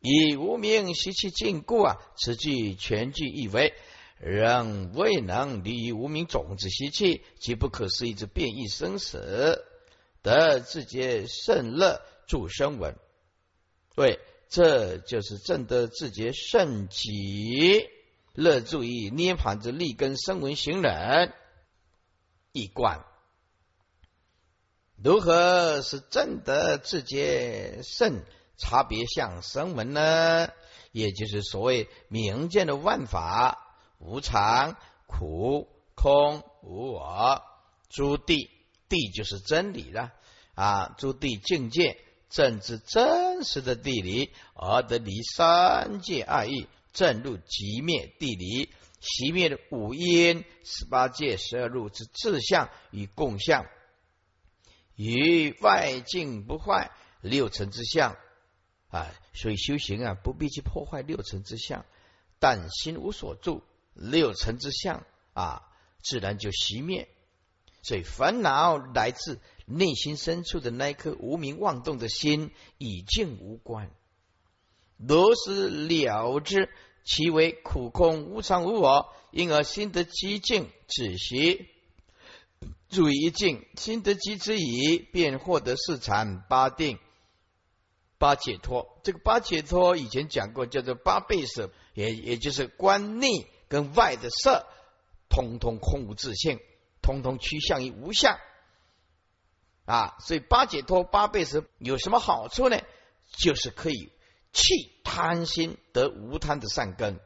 [0.00, 3.74] 以无名习气禁锢啊，此句全句意为
[4.18, 9.64] 仍未能离无名种子习气，即不可思议之变异生死。
[10.22, 12.96] 得自觉圣乐助生文，
[13.94, 14.18] 对，
[14.48, 17.88] 这就是正得自觉圣己
[18.38, 21.32] 乐助于涅盘之立根生闻行人
[22.52, 23.04] 一观。
[25.02, 28.22] 如何是正得自觉圣
[28.56, 30.48] 差别相生闻呢？
[30.92, 33.58] 也就是所谓明见的万法
[33.98, 34.76] 无常、
[35.08, 37.42] 苦、空、无我、
[37.88, 38.50] 诸地。
[38.88, 40.12] 地就是真理了
[40.54, 40.94] 啊！
[40.96, 46.68] 诸地境界正知真实的地理，而得离三界二意，
[46.98, 48.70] 正入即灭地理，
[49.00, 53.66] 熄灭的五阴十八界十二路之志相与共相，
[54.96, 56.90] 与外境不坏
[57.20, 58.16] 六尘之相
[58.88, 59.14] 啊！
[59.32, 61.86] 所以修行啊，不必去破坏六尘之相，
[62.40, 63.62] 但心无所住，
[63.94, 65.62] 六尘之相啊，
[66.02, 67.08] 自然就熄灭。
[67.80, 73.88] 所以烦恼来自内心深处的那一颗无名妄动的心，已经无关。
[74.96, 76.68] 若是了之，
[77.08, 81.70] 其为苦空无常无我，因而心得极静止息。
[82.90, 86.98] 注意一静，心得极之矣，便获得四禅八定
[88.18, 89.00] 八解脱。
[89.02, 94.66] 这个八解脱以前讲过，叫做八倍色，也也就是观内跟外的色，
[95.30, 96.60] 通通空无自性。
[97.00, 98.38] 通通趋向于无相
[99.86, 102.78] 啊，所以八解脱八倍是有什么好处呢？
[103.38, 104.12] 就是可以
[104.58, 107.20] 弃贪心得无贪的善根。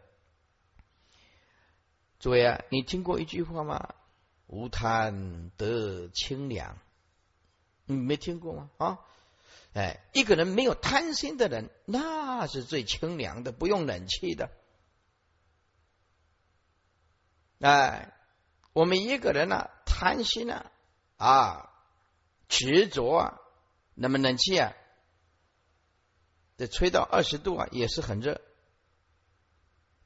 [2.18, 3.94] 诸位啊，你听过一句话吗？
[4.46, 6.78] 无贪得清凉，
[7.86, 8.70] 你没听过吗？
[8.76, 8.98] 啊，
[9.72, 14.50] 哎，一个人没有贪心的人，那是最清凉的，不用冷气的，
[17.60, 18.14] 哎。
[18.74, 20.64] 我们一个人呢，贪心呢，
[21.18, 21.68] 啊，
[22.48, 23.38] 执着啊，
[23.94, 24.72] 那么冷气啊，
[26.66, 28.40] 吹到二十度啊，也是很热。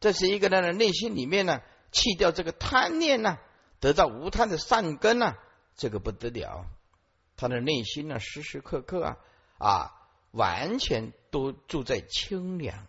[0.00, 3.38] 这是一个人的内心里面呢，弃掉这个贪念呢，
[3.80, 5.36] 得到无贪的善根呢，
[5.76, 6.66] 这个不得了。
[7.36, 9.18] 他的内心呢，时时刻刻啊
[9.59, 9.92] 啊，
[10.32, 12.86] 完全都住在清凉。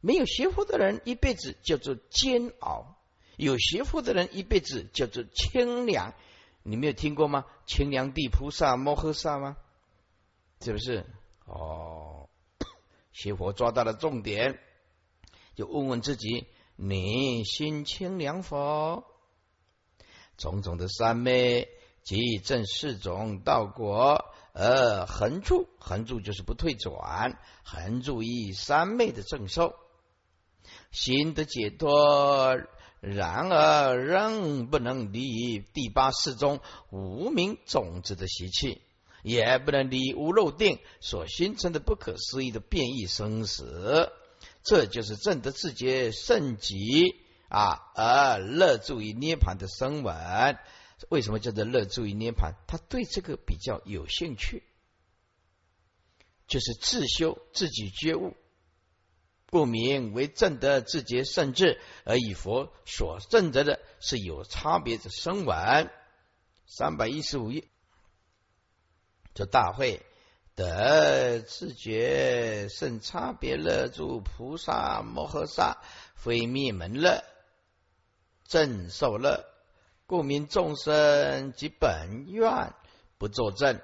[0.00, 2.96] 没有学佛的人，一辈子叫做煎熬；
[3.36, 6.12] 有学佛的人，一辈子叫做清凉。
[6.62, 7.46] 你没有听过吗？
[7.66, 9.56] 清凉地菩萨摩诃萨吗？
[10.60, 11.06] 是不是？
[11.46, 12.28] 哦，
[13.14, 14.60] 学佛抓到了重点。
[15.54, 16.46] 就问问自己，
[16.76, 19.04] 你心清凉否？
[20.36, 21.68] 种种的三昧
[22.02, 29.74] 即正四种道果，而横住，横住就是不退转，横住以三昧的正受，
[30.90, 32.58] 心的解脱。
[33.00, 36.60] 然而仍不能离第八世中
[36.90, 38.80] 无名种子的习气，
[39.24, 44.12] 也不能离无漏定所形成的不可思议的变异生死。
[44.62, 47.16] 这就是正德自觉圣极
[47.48, 50.58] 啊，而乐住于涅盘的声闻。
[51.08, 52.54] 为什么叫做乐住于涅盘？
[52.66, 54.62] 他对这个比较有兴趣，
[56.46, 58.34] 就是自修自己觉悟，
[59.50, 65.90] 故名为正德自觉圣智，而以佛所正德的是有差别的声闻。
[66.66, 67.68] 三百一十五页，
[69.34, 70.00] 这大会。
[70.56, 75.78] 得自觉甚差别乐住菩萨摩诃萨
[76.14, 77.24] 非灭门乐
[78.46, 79.44] 正受乐，
[80.06, 82.72] 故名众生及本愿
[83.18, 83.80] 不作证。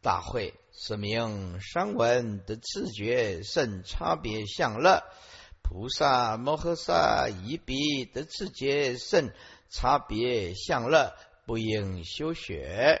[0.00, 5.04] 大会是名声闻得自觉甚差别相乐，
[5.62, 9.32] 菩萨摩诃萨以彼得自觉甚
[9.70, 11.14] 差别相乐，
[11.46, 13.00] 不应修学。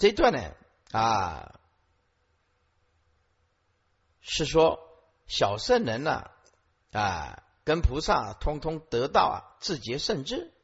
[0.00, 0.40] 这段呢？
[0.92, 1.60] 啊，
[4.22, 4.80] 是说
[5.26, 6.30] 小圣人呢
[6.90, 10.54] 啊，跟菩萨通通得到啊自觉圣智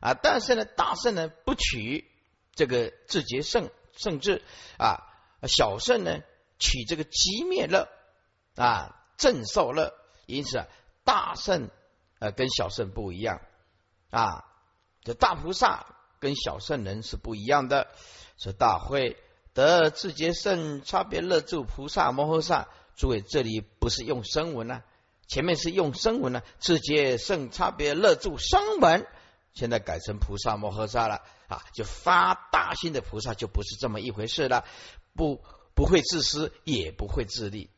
[0.00, 2.10] 啊，但是呢，大圣呢不取
[2.54, 4.42] 这个自觉圣圣智
[4.78, 5.04] 啊，
[5.46, 6.20] 小圣呢
[6.58, 7.90] 取这个极灭乐
[8.56, 9.92] 啊正受乐，
[10.24, 10.66] 因此啊，
[11.04, 11.68] 大圣
[12.20, 13.42] 呃跟小圣不一样
[14.10, 14.46] 啊，
[15.02, 15.84] 这大菩萨
[16.22, 17.88] 跟小圣人是不一样的，
[18.38, 19.16] 是大会。
[19.54, 24.84] 得自觉圣差别乐住菩萨摩诃萨，诸位这里不是用声闻啊，
[25.26, 26.42] 前面是用声闻呢。
[26.60, 29.04] 自觉圣差别乐住声闻，
[29.52, 34.64] 现在改成菩萨摩诃萨了啊，就发大心的菩萨就不是这么一回事了，
[35.14, 35.42] 不
[35.74, 37.68] 不会自私，也不会自利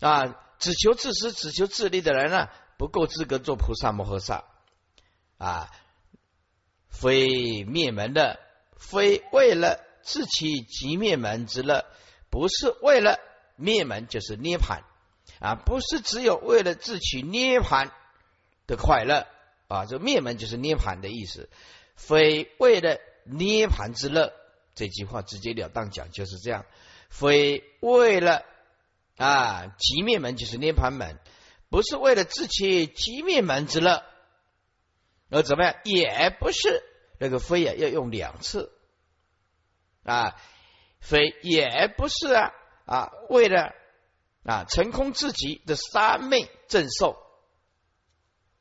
[0.00, 0.26] 啊，
[0.58, 4.44] 只求自私、只求自利的人呢，不够资格做菩萨摩诃萨
[5.40, 5.72] 啊，
[6.88, 8.38] 非灭门的。
[8.76, 11.84] 非为了自取即灭门之乐，
[12.30, 13.20] 不是为了
[13.56, 14.82] 灭门就是涅盘
[15.38, 15.54] 啊！
[15.54, 17.92] 不是只有为了自取涅盘
[18.66, 19.26] 的快乐
[19.68, 19.84] 啊！
[19.84, 21.50] 这灭门就是涅盘的意思。
[21.94, 24.32] 非为了涅盘之乐，
[24.74, 26.64] 这句话直截了当讲就是这样。
[27.10, 28.42] 非为了
[29.18, 31.18] 啊，即灭门就是涅盘门，
[31.68, 34.02] 不是为了自取即灭门之乐，
[35.30, 35.76] 而怎么样？
[35.84, 36.82] 也不是。
[37.22, 38.72] 那个非啊，要用两次
[40.04, 40.40] 啊，
[41.00, 42.50] 非也不是啊
[42.86, 43.74] 啊，为了
[44.42, 47.18] 啊成空自己的三昧正受，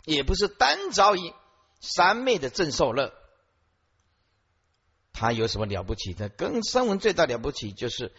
[0.03, 1.34] 也不是单着于
[1.80, 3.13] 三昧的正受乐，
[5.13, 6.28] 他有什么了不起的？
[6.28, 8.13] 跟声闻最大了不起就是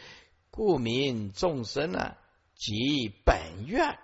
[0.51, 2.17] 故名众生啊，
[2.55, 3.99] 即本愿，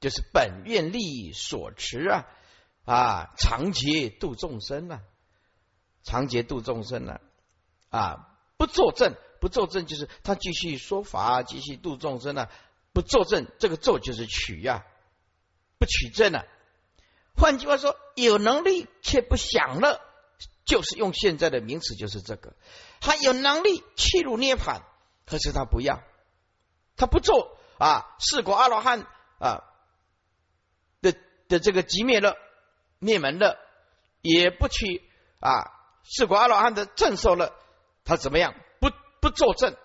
[0.00, 2.26] 就是本愿利益所持啊
[2.86, 5.02] 啊，长劫度众生啊。
[6.02, 7.20] 长劫度众生啊？
[7.90, 12.48] 啊，不作证，不作证就是他继续说法，继续度众生呢？
[12.92, 14.86] 不作证，这个作就是取呀，
[15.78, 16.44] 不取证呢？
[17.36, 20.00] 换句话说，有能力却不享乐，
[20.64, 22.54] 就是用现在的名词，就是这个。
[23.00, 24.80] 他有能力切入涅槃，
[25.26, 26.02] 可是他不要，
[26.96, 29.06] 他不做啊，四果阿罗汉
[29.38, 29.64] 啊
[31.02, 31.14] 的
[31.48, 32.36] 的这个极灭乐、
[32.98, 33.58] 灭门了，
[34.22, 35.02] 也不去
[35.40, 35.72] 啊。
[36.02, 37.52] 是果阿罗汉的正受了，
[38.04, 38.54] 他怎么样？
[38.80, 38.90] 不
[39.20, 39.76] 不作证，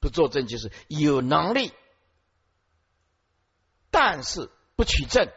[0.00, 1.72] 不作证就是有能力，
[3.90, 5.30] 但是不取证。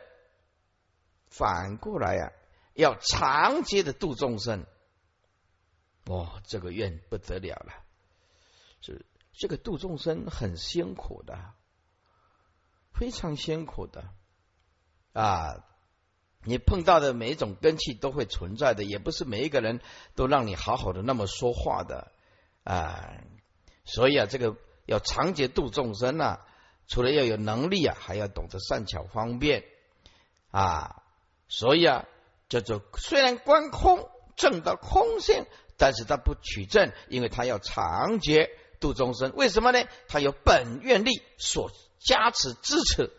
[1.27, 2.31] 反过来呀，
[2.73, 4.65] 要长期的度众生，
[6.07, 7.73] 哇，这个愿不得了了。
[8.81, 11.53] 是这个度众生很辛苦的，
[12.93, 14.09] 非常辛苦的
[15.13, 15.63] 啊。
[16.45, 19.81] 你碰到的每一种根气都会存在的，也不是每一个人
[20.15, 22.11] 都让你好好的那么说话的
[22.63, 23.13] 啊。
[23.83, 26.39] 所以啊，这个要长劫度众生呐，
[26.87, 29.65] 除了要有能力啊，还要懂得善巧方便
[30.51, 31.03] 啊。
[31.47, 32.05] 所以啊，
[32.47, 35.45] 叫做虽然观空证到空性，
[35.77, 39.33] 但是他不取证，因为他要长劫度众生。
[39.35, 39.83] 为什么呢？
[40.07, 43.11] 他有本愿力所加持支持，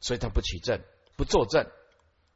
[0.00, 0.82] 所以他不取证，
[1.16, 1.66] 不作证。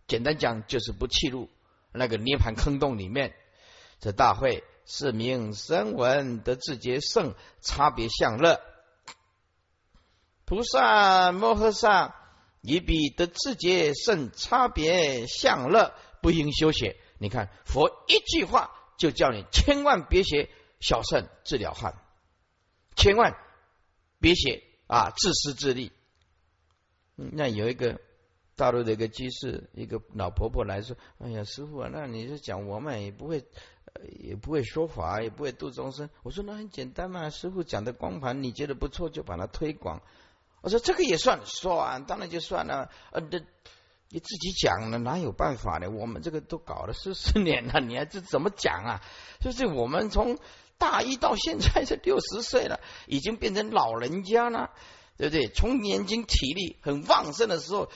[0.06, 1.50] 简单讲，就是不弃入
[1.92, 3.34] 那个涅盘坑洞里面。
[3.98, 8.60] 这大会是名声闻得自觉圣差别相乐，
[10.44, 12.14] 菩萨摩诃萨
[12.60, 16.96] 以彼得自觉圣差别相乐，不应修学。
[17.18, 21.94] 你看佛一句话就叫你千万别学小圣治疗汉，
[22.94, 23.36] 千万
[24.20, 25.90] 别学啊自私自利。
[27.16, 28.00] 那有一个。
[28.56, 33.44] 大陆的一个居士，一个老婆婆来说：“哎呀，师傅啊，那你是讲我们也不会，
[34.18, 40.00] 也不会说法，也不会度众生。”我说：“那很简单嘛，师傅讲的光盘，你觉得不错就把它推广。”
[40.62, 42.90] 我说：“这个也算算，当然就算了。
[43.12, 43.40] 呃，这
[44.08, 45.90] 你自己讲了，哪有办法呢？
[45.90, 49.02] 我们这个都搞了四十年了，你还这怎么讲啊？
[49.38, 50.38] 就是我们从
[50.78, 54.70] 大一到现在是六十岁了，已经变成老人家了，
[55.18, 55.46] 对不对？
[55.48, 57.90] 从年轻体力很旺盛的时候。”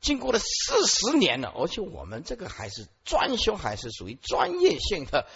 [0.00, 5.26] 经过了四十年了，而且我们这个还是专修，还是属于专业性的，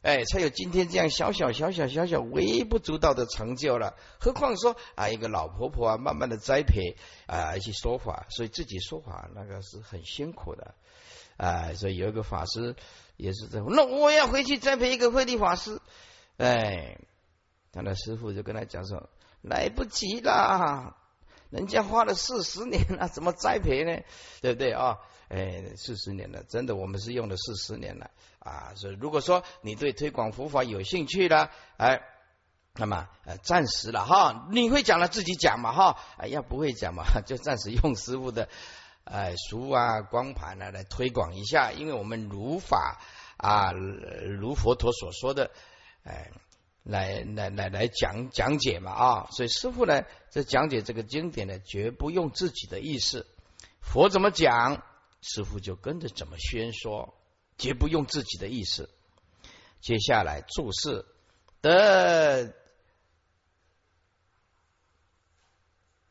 [0.00, 3.94] 哎，才有今天这样小小小小小小微不足道的成就了。
[4.18, 10.74] 何况说啊，一个老婆婆啊，慢慢的栽培啊，一些说法，所以自己说法那个是很辛苦的
[11.36, 11.74] 啊。
[11.74, 12.74] 所以有一个法师
[13.16, 15.80] 也是这样，那我要回去栽培一个慧地法师，
[16.38, 16.98] 哎，
[17.72, 19.10] 他的师傅就跟他讲说，
[19.42, 20.96] 来不及了。
[21.52, 24.02] 人家花了四十年了，怎么栽培呢？
[24.40, 24.96] 对不对啊？
[25.28, 28.72] 哎，四十年了，真的，我们是用了四十年了啊！
[28.74, 32.00] 所以，如果说你对推广佛法有兴趣了，哎，
[32.74, 35.98] 那么呃，暂时了哈，你会讲了自己讲嘛哈？
[36.16, 38.48] 哎，要不会讲嘛， 就暂时用师傅的
[39.04, 42.98] 哎书啊、光盘啊来推广一下，因为我们如法
[43.36, 45.50] 啊，如佛陀所说的，
[46.04, 46.30] 哎。
[46.82, 53.26] 来来来来讲讲解嘛啊，所以师傅呢在讲解这个经典呢，绝不用自己的意思，
[53.80, 54.82] 佛怎么讲，
[55.20, 57.14] 师傅就跟着怎么宣说，
[57.56, 58.90] 绝不用自己的意思。
[59.80, 61.04] 接下来注释
[61.60, 62.52] 得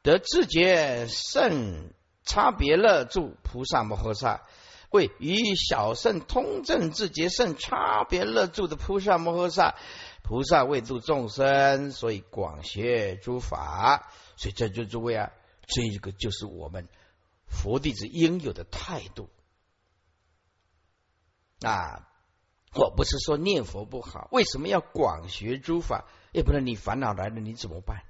[0.01, 1.91] 得自觉圣
[2.23, 4.47] 差别乐住菩萨摩诃萨，
[4.89, 9.75] 为与小圣通证自觉圣差别乐住的菩萨摩诃萨。
[10.21, 15.31] 菩萨为度众生，所以广学诸法，所以这就诸位啊，
[15.67, 16.87] 这一个就是我们
[17.47, 19.29] 佛弟子应有的态度
[21.61, 22.07] 啊！
[22.73, 26.05] 我不是说念佛不好，为什么要广学诸法？
[26.31, 28.03] 要不然你烦恼来了你怎么办？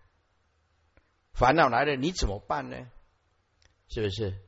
[1.33, 2.77] 烦恼来了你怎么办呢？
[3.87, 4.39] 是不是？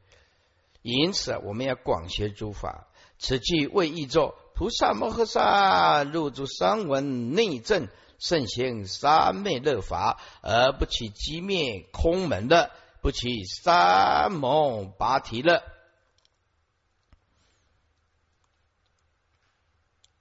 [0.84, 2.88] 因此我们要广学诸法，
[3.18, 4.38] 此句为译作。
[4.56, 7.88] 菩萨摩诃萨入住三文内证，
[8.20, 15.64] 圣行三昧乐法，而不起寂灭空门的，不起三蒙拔提乐，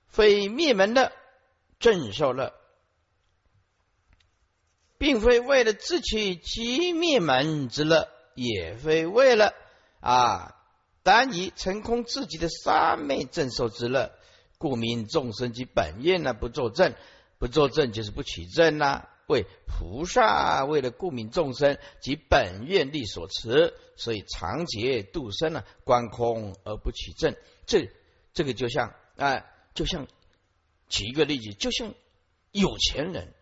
[0.06, 1.12] 非灭门的
[1.78, 2.54] 正受乐，
[4.96, 9.52] 并非为了自取寂灭门之乐，也非为了
[10.00, 10.56] 啊，
[11.02, 14.10] 单以成空自己的三昧正受之乐。
[14.62, 16.34] 故名众生及本愿呢？
[16.34, 16.94] 不作证，
[17.40, 19.08] 不作证就是不取证呐。
[19.26, 27.34] 为菩萨为了故名众生及本愿力所持，所以常劫度生呢，观空而不取证。
[27.66, 27.90] 这
[28.32, 29.44] 这个就像啊，
[29.74, 30.06] 就像
[30.88, 31.92] 举一个例子，就像
[32.52, 33.34] 有钱人，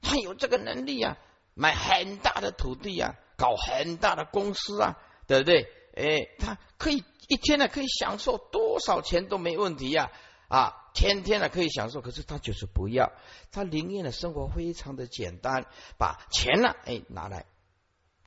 [0.00, 1.18] 他有这个能力啊，
[1.54, 5.66] 买很大的土地啊，搞很大的公司啊，对不对？
[5.96, 10.12] 哎，他可以一天呢，可以享受多少钱都没问题呀。
[10.50, 13.12] 啊天天的可以享受，可是他就是不要，
[13.52, 17.46] 他宁愿的生活非常的简单，把钱呢，哎，拿来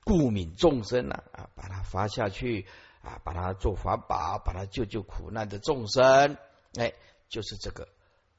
[0.05, 2.65] 顾悯众生呢，啊，把它发下去，
[3.01, 6.37] 啊，把它做法宝，把它救救苦难的众生，
[6.79, 6.93] 哎，
[7.27, 7.89] 就是这个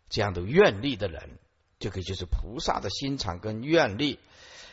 [0.09, 1.39] 这样的愿力的人，
[1.78, 4.18] 这个就是菩萨的心肠跟愿力。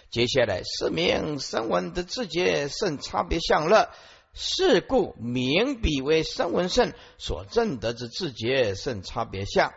[0.10, 3.90] 接下来四名声闻的自觉胜差别相乐。
[4.34, 9.74] 是故名彼为声闻圣所证得之自觉胜差别相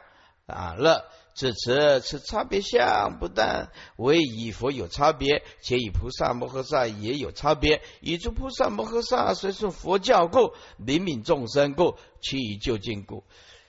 [0.47, 1.05] 啊乐。
[1.35, 7.83] 至此，此差别相不但为以佛有差别，且与菩萨摩诃萨也有差别。
[8.01, 13.25] 以诸菩萨摩诃萨随顺佛教故，灵悯众生故，趋于就近故，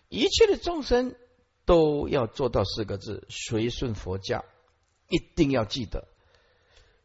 [0.10, 1.16] 一切的众生
[1.66, 4.46] 都要做到四个字：随顺佛教，
[5.10, 6.08] 一定要记得。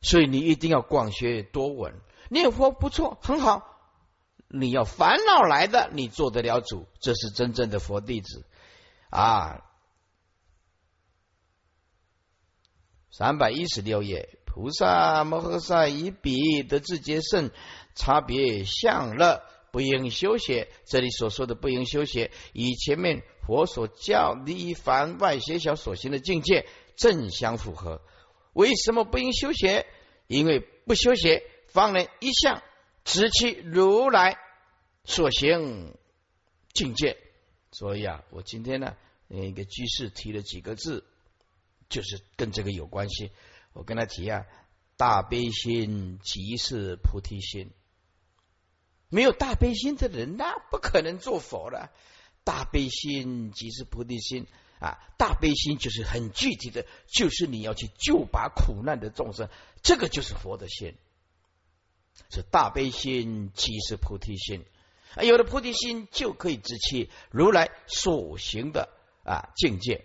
[0.03, 1.95] 所以你一定要广学多闻，
[2.28, 3.69] 念佛不错，很好。
[4.53, 8.44] 你要烦恼来的，你做得了主，这是真正的佛弟子
[9.09, 9.62] 啊。
[13.12, 17.51] 三百一十六页，菩萨摩诃萨以彼得智劫圣
[17.94, 20.68] 差别相乐，不应修学。
[20.84, 28.03] 这里所说的不应修学，与前面佛所教离凡外邪小所行的境界正相符合。
[28.53, 29.86] 为什么不应修学？
[30.26, 32.62] 因为不修学，方能一向
[33.12, 34.38] 直其如来
[35.04, 35.96] 所行
[36.72, 37.18] 境界。
[37.72, 38.96] 所以啊，我今天呢，
[39.28, 41.04] 一个居士提了几个字，
[41.88, 43.32] 就是跟这个有关系。
[43.72, 44.46] 我跟他提啊，
[44.96, 47.70] 大悲心即是菩提心。
[49.08, 51.90] 没有大悲心的人，那不可能做佛了。
[52.44, 54.46] 大悲心即是菩提心。
[54.78, 59.50] 啊，大悲心就是很具体的，就是你要去救拔苦难的众生，
[59.82, 60.94] 这个就是佛的心。
[62.28, 64.64] 是大悲心即是菩提心，
[65.14, 68.88] 啊，有了菩提心就可以知其如来所行的
[69.24, 70.04] 啊境界。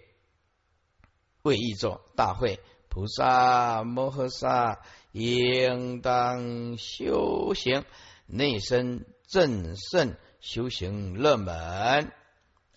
[1.41, 2.59] 为义作大会，
[2.89, 7.83] 菩萨摩诃萨应当修行
[8.25, 12.11] 内身正胜修行乐门，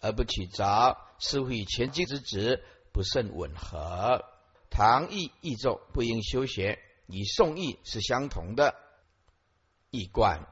[0.01, 0.99] 而不取着。
[1.20, 2.62] 是与前经之旨
[2.93, 4.24] 不甚吻合。
[4.70, 6.78] 唐译译咒不应修学，
[7.09, 8.76] 与宋译是相同的。
[9.91, 10.47] 一观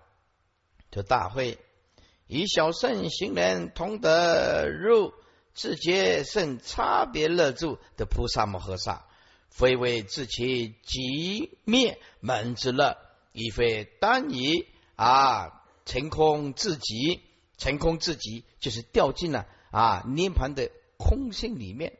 [0.90, 1.58] 这大会，
[2.26, 5.12] 以小圣行人同得入
[5.54, 9.06] 自觉圣差别乐住的菩萨摩诃萨，
[9.50, 12.96] 非为自其极灭门之乐，
[13.32, 17.22] 亦非单以啊成空自极，
[17.58, 19.46] 成空自极就是掉进了。
[19.72, 21.98] 啊，涅盘的空性里面，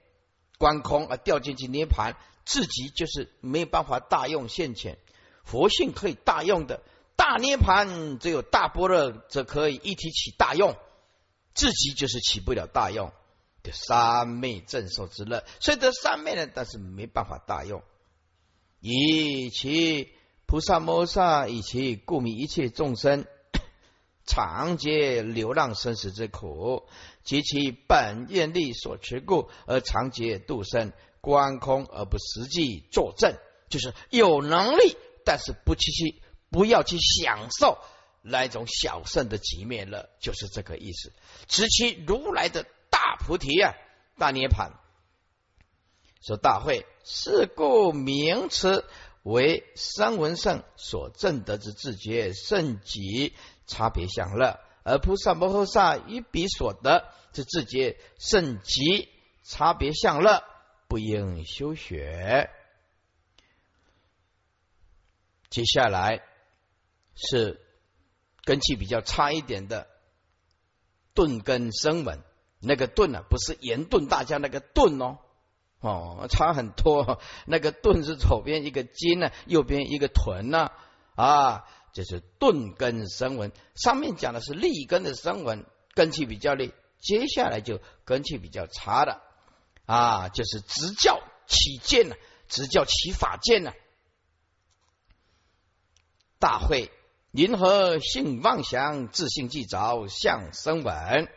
[0.57, 2.17] 观空而掉进去涅盘，
[2.47, 4.97] 自己就是没有办法大用现前。
[5.45, 6.83] 佛性可以大用的，
[7.17, 10.77] 大涅盘只有大般若则可以一体起大用，
[11.55, 13.13] 自己就是起不了大用。
[13.63, 17.83] 的三昧正受之乐，虽得三昧呢，但是没办法大用。
[18.79, 20.13] 以其
[20.47, 23.25] 菩萨摩萨，以其故名一切众生。
[24.25, 26.85] 常劫流浪生死之苦，
[27.25, 33.35] 及其本愿力所持故，而常劫度生观空而不实际作证，
[33.69, 37.79] 就是有能力，但是不去去不要去享受
[38.23, 41.13] 那种小圣的极灭乐，就是这个意思。
[41.49, 43.75] 持其如来的大菩提啊，
[44.19, 44.73] 大涅盘。
[46.21, 48.85] 说大会是故名词
[49.23, 53.35] 为三文圣所证得之自觉圣极。
[53.69, 59.09] 差别相乐，而菩萨摩诃萨于彼所得之自觉圣极
[59.43, 60.45] 差别相乐，
[60.87, 62.49] 不应修学。
[65.51, 66.23] 接下来
[67.17, 67.61] 是
[68.45, 69.89] 根气比较差一点的
[71.13, 72.23] 顿根声闻，
[72.61, 75.19] 那个顿啊，不是言顿大家那个顿哦，
[75.81, 77.21] 哦，差很多。
[77.47, 80.71] 那个顿是左边一个金呢，右边一个臀呢，
[81.17, 81.67] 啊。
[81.93, 85.65] 就是钝根声闻，上面讲的是立根的声闻，
[85.95, 86.75] 根气比较立。
[86.99, 89.23] 接下来就根气比较差的
[89.87, 92.17] 啊，就是直教起见了，
[92.49, 93.73] 直教起法见了。
[96.39, 96.91] 大会
[97.37, 101.29] 银河性妄想，自信即着相声闻。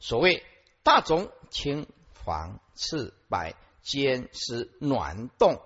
[0.00, 0.42] 所谓
[0.82, 1.86] 大种青
[2.24, 5.60] 黄赤白坚实暖动，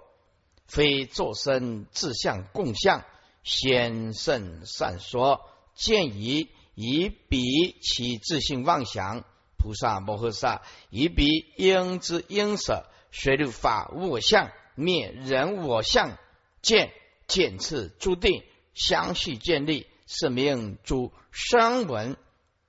[0.66, 3.02] 非作身自相共相。
[3.42, 5.40] 先圣善说，
[5.74, 7.40] 见以以彼
[7.80, 9.24] 其自性妄想，
[9.56, 10.60] 菩萨摩诃萨
[10.90, 16.18] 以彼应之应舍，随入法无我相，灭人我相，
[16.60, 16.92] 见
[17.26, 18.44] 见次诸定，
[18.78, 22.16] 相续建立，是名诸声闻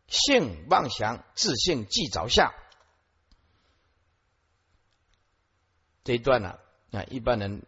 [0.08, 2.52] 性妄想，自性即着相。
[6.04, 6.58] 这一段呢，
[6.92, 7.62] 啊，一般人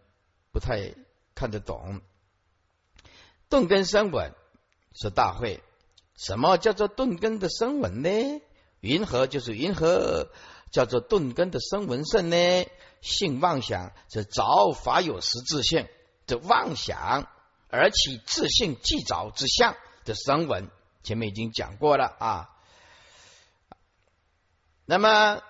[0.51, 0.95] 不太
[1.35, 2.01] 看得懂。
[3.47, 4.33] 顿根生稳
[4.95, 5.61] 是大会，
[6.15, 8.41] 什么叫做顿根的生稳呢？
[8.79, 10.31] 云何就是云何
[10.71, 12.35] 叫做顿根的生闻圣呢？
[13.01, 15.87] 性妄想是着法有实质性
[16.25, 17.27] 的妄想，
[17.71, 20.69] 而起自信即着之相的生闻，
[21.03, 22.49] 前面已经讲过了啊。
[24.85, 25.41] 那么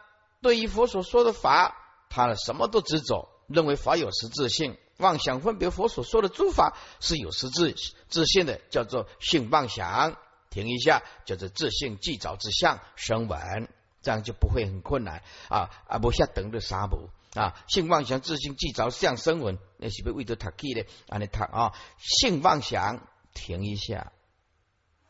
[0.41, 1.76] 对于佛所说的法，
[2.09, 4.78] 他什么都执着，认为法有实质性。
[4.97, 7.76] 妄想分别，佛所说的诸法是有实质
[8.07, 10.15] 自性的，叫做性妄想。
[10.51, 13.67] 停一下，叫做自信即着之相生闻。
[14.03, 15.99] 这样就不会很困难啊啊！
[15.99, 21.17] 不下等的沙补啊，性妄想自信既着相生闻，那是不为得塔气的啊？
[21.17, 24.13] 你塔啊，性妄想停一下，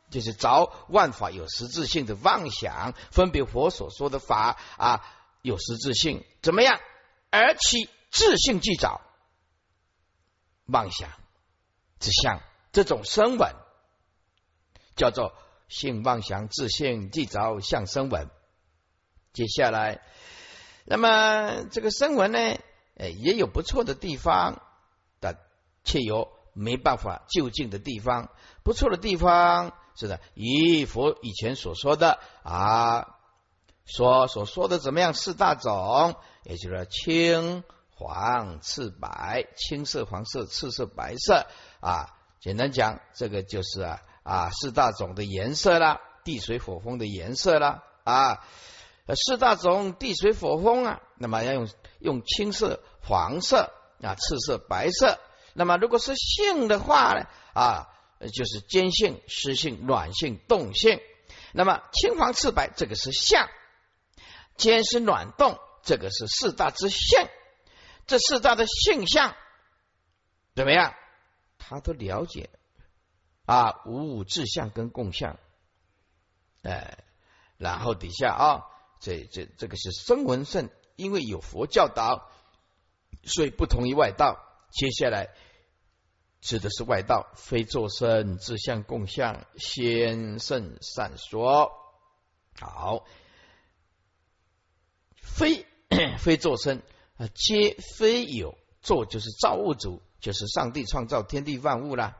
[0.09, 5.05] 就是找万法有实质性的妄想，分别佛所说的法啊
[5.41, 6.79] 有实质性怎么样？
[7.29, 9.01] 而其自性既着
[10.65, 11.09] 妄想
[11.99, 12.41] 之相，
[12.71, 13.53] 这种声闻
[14.95, 15.33] 叫做
[15.67, 18.29] 性妄想自性既着相生闻。
[19.33, 20.01] 接下来，
[20.85, 22.57] 那么这个声闻呢，
[22.95, 24.61] 呃，也有不错的地方，
[25.19, 25.37] 但
[25.83, 28.29] 却有没办法就近的地方。
[28.63, 33.15] 不错的地方是的，以佛以前所说的啊，
[33.85, 37.63] 所所说的怎么样四大种，也就是青、
[37.95, 41.47] 黄、赤、白，青色、黄色、赤色、白色
[41.79, 42.17] 啊。
[42.39, 48.43] 简单讲，这个就是啊啊四大种的颜色啦，地水火风的颜色啦啊。
[49.15, 51.67] 四大种地水火风啊，那么要用
[51.99, 55.19] 用青色、黄色啊、赤色、白色。
[55.53, 57.89] 那么如果是性的话呢啊，
[58.33, 60.99] 就是坚性、湿性、暖性、动性。
[61.53, 63.49] 那么青黄赤白这个是相，
[64.55, 67.27] 坚湿暖动这个是四大之性。
[68.07, 69.35] 这四大的性相
[70.55, 70.93] 怎么样？
[71.57, 72.49] 他都了解
[73.45, 75.37] 啊，五五志相跟共相。
[76.63, 76.97] 哎，
[77.57, 78.67] 然后底下啊。
[79.01, 82.29] 这这这个是声闻圣，因为有佛教导，
[83.23, 84.37] 所以不同于外道。
[84.69, 85.31] 接下来
[86.39, 91.71] 指的是外道，非作身自相共相，先圣善说。
[92.59, 93.05] 好，
[95.15, 95.65] 非
[96.19, 96.83] 非作身
[97.17, 102.17] 啊，皆非有作，就是造物主，就是上帝创造天地万物了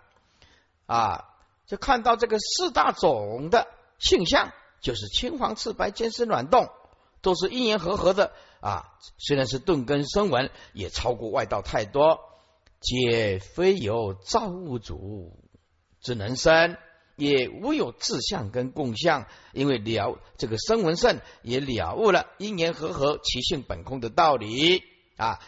[0.88, 1.28] 啊。
[1.68, 3.68] 就看到这个四大种的
[4.00, 4.52] 性相。
[4.82, 6.70] 就是青黄赤白坚湿暖动，
[7.22, 8.98] 都是因缘和合的啊。
[9.18, 12.20] 虽然是顿根生闻，也超过外道太多。
[12.80, 15.38] 皆非有造物主
[16.02, 16.78] 之能生，
[17.16, 19.28] 也无有自相跟共相。
[19.54, 24.82] 因为了这个声闻圣也了悟了因缘和合其性本空的道理
[25.16, 25.40] 啊。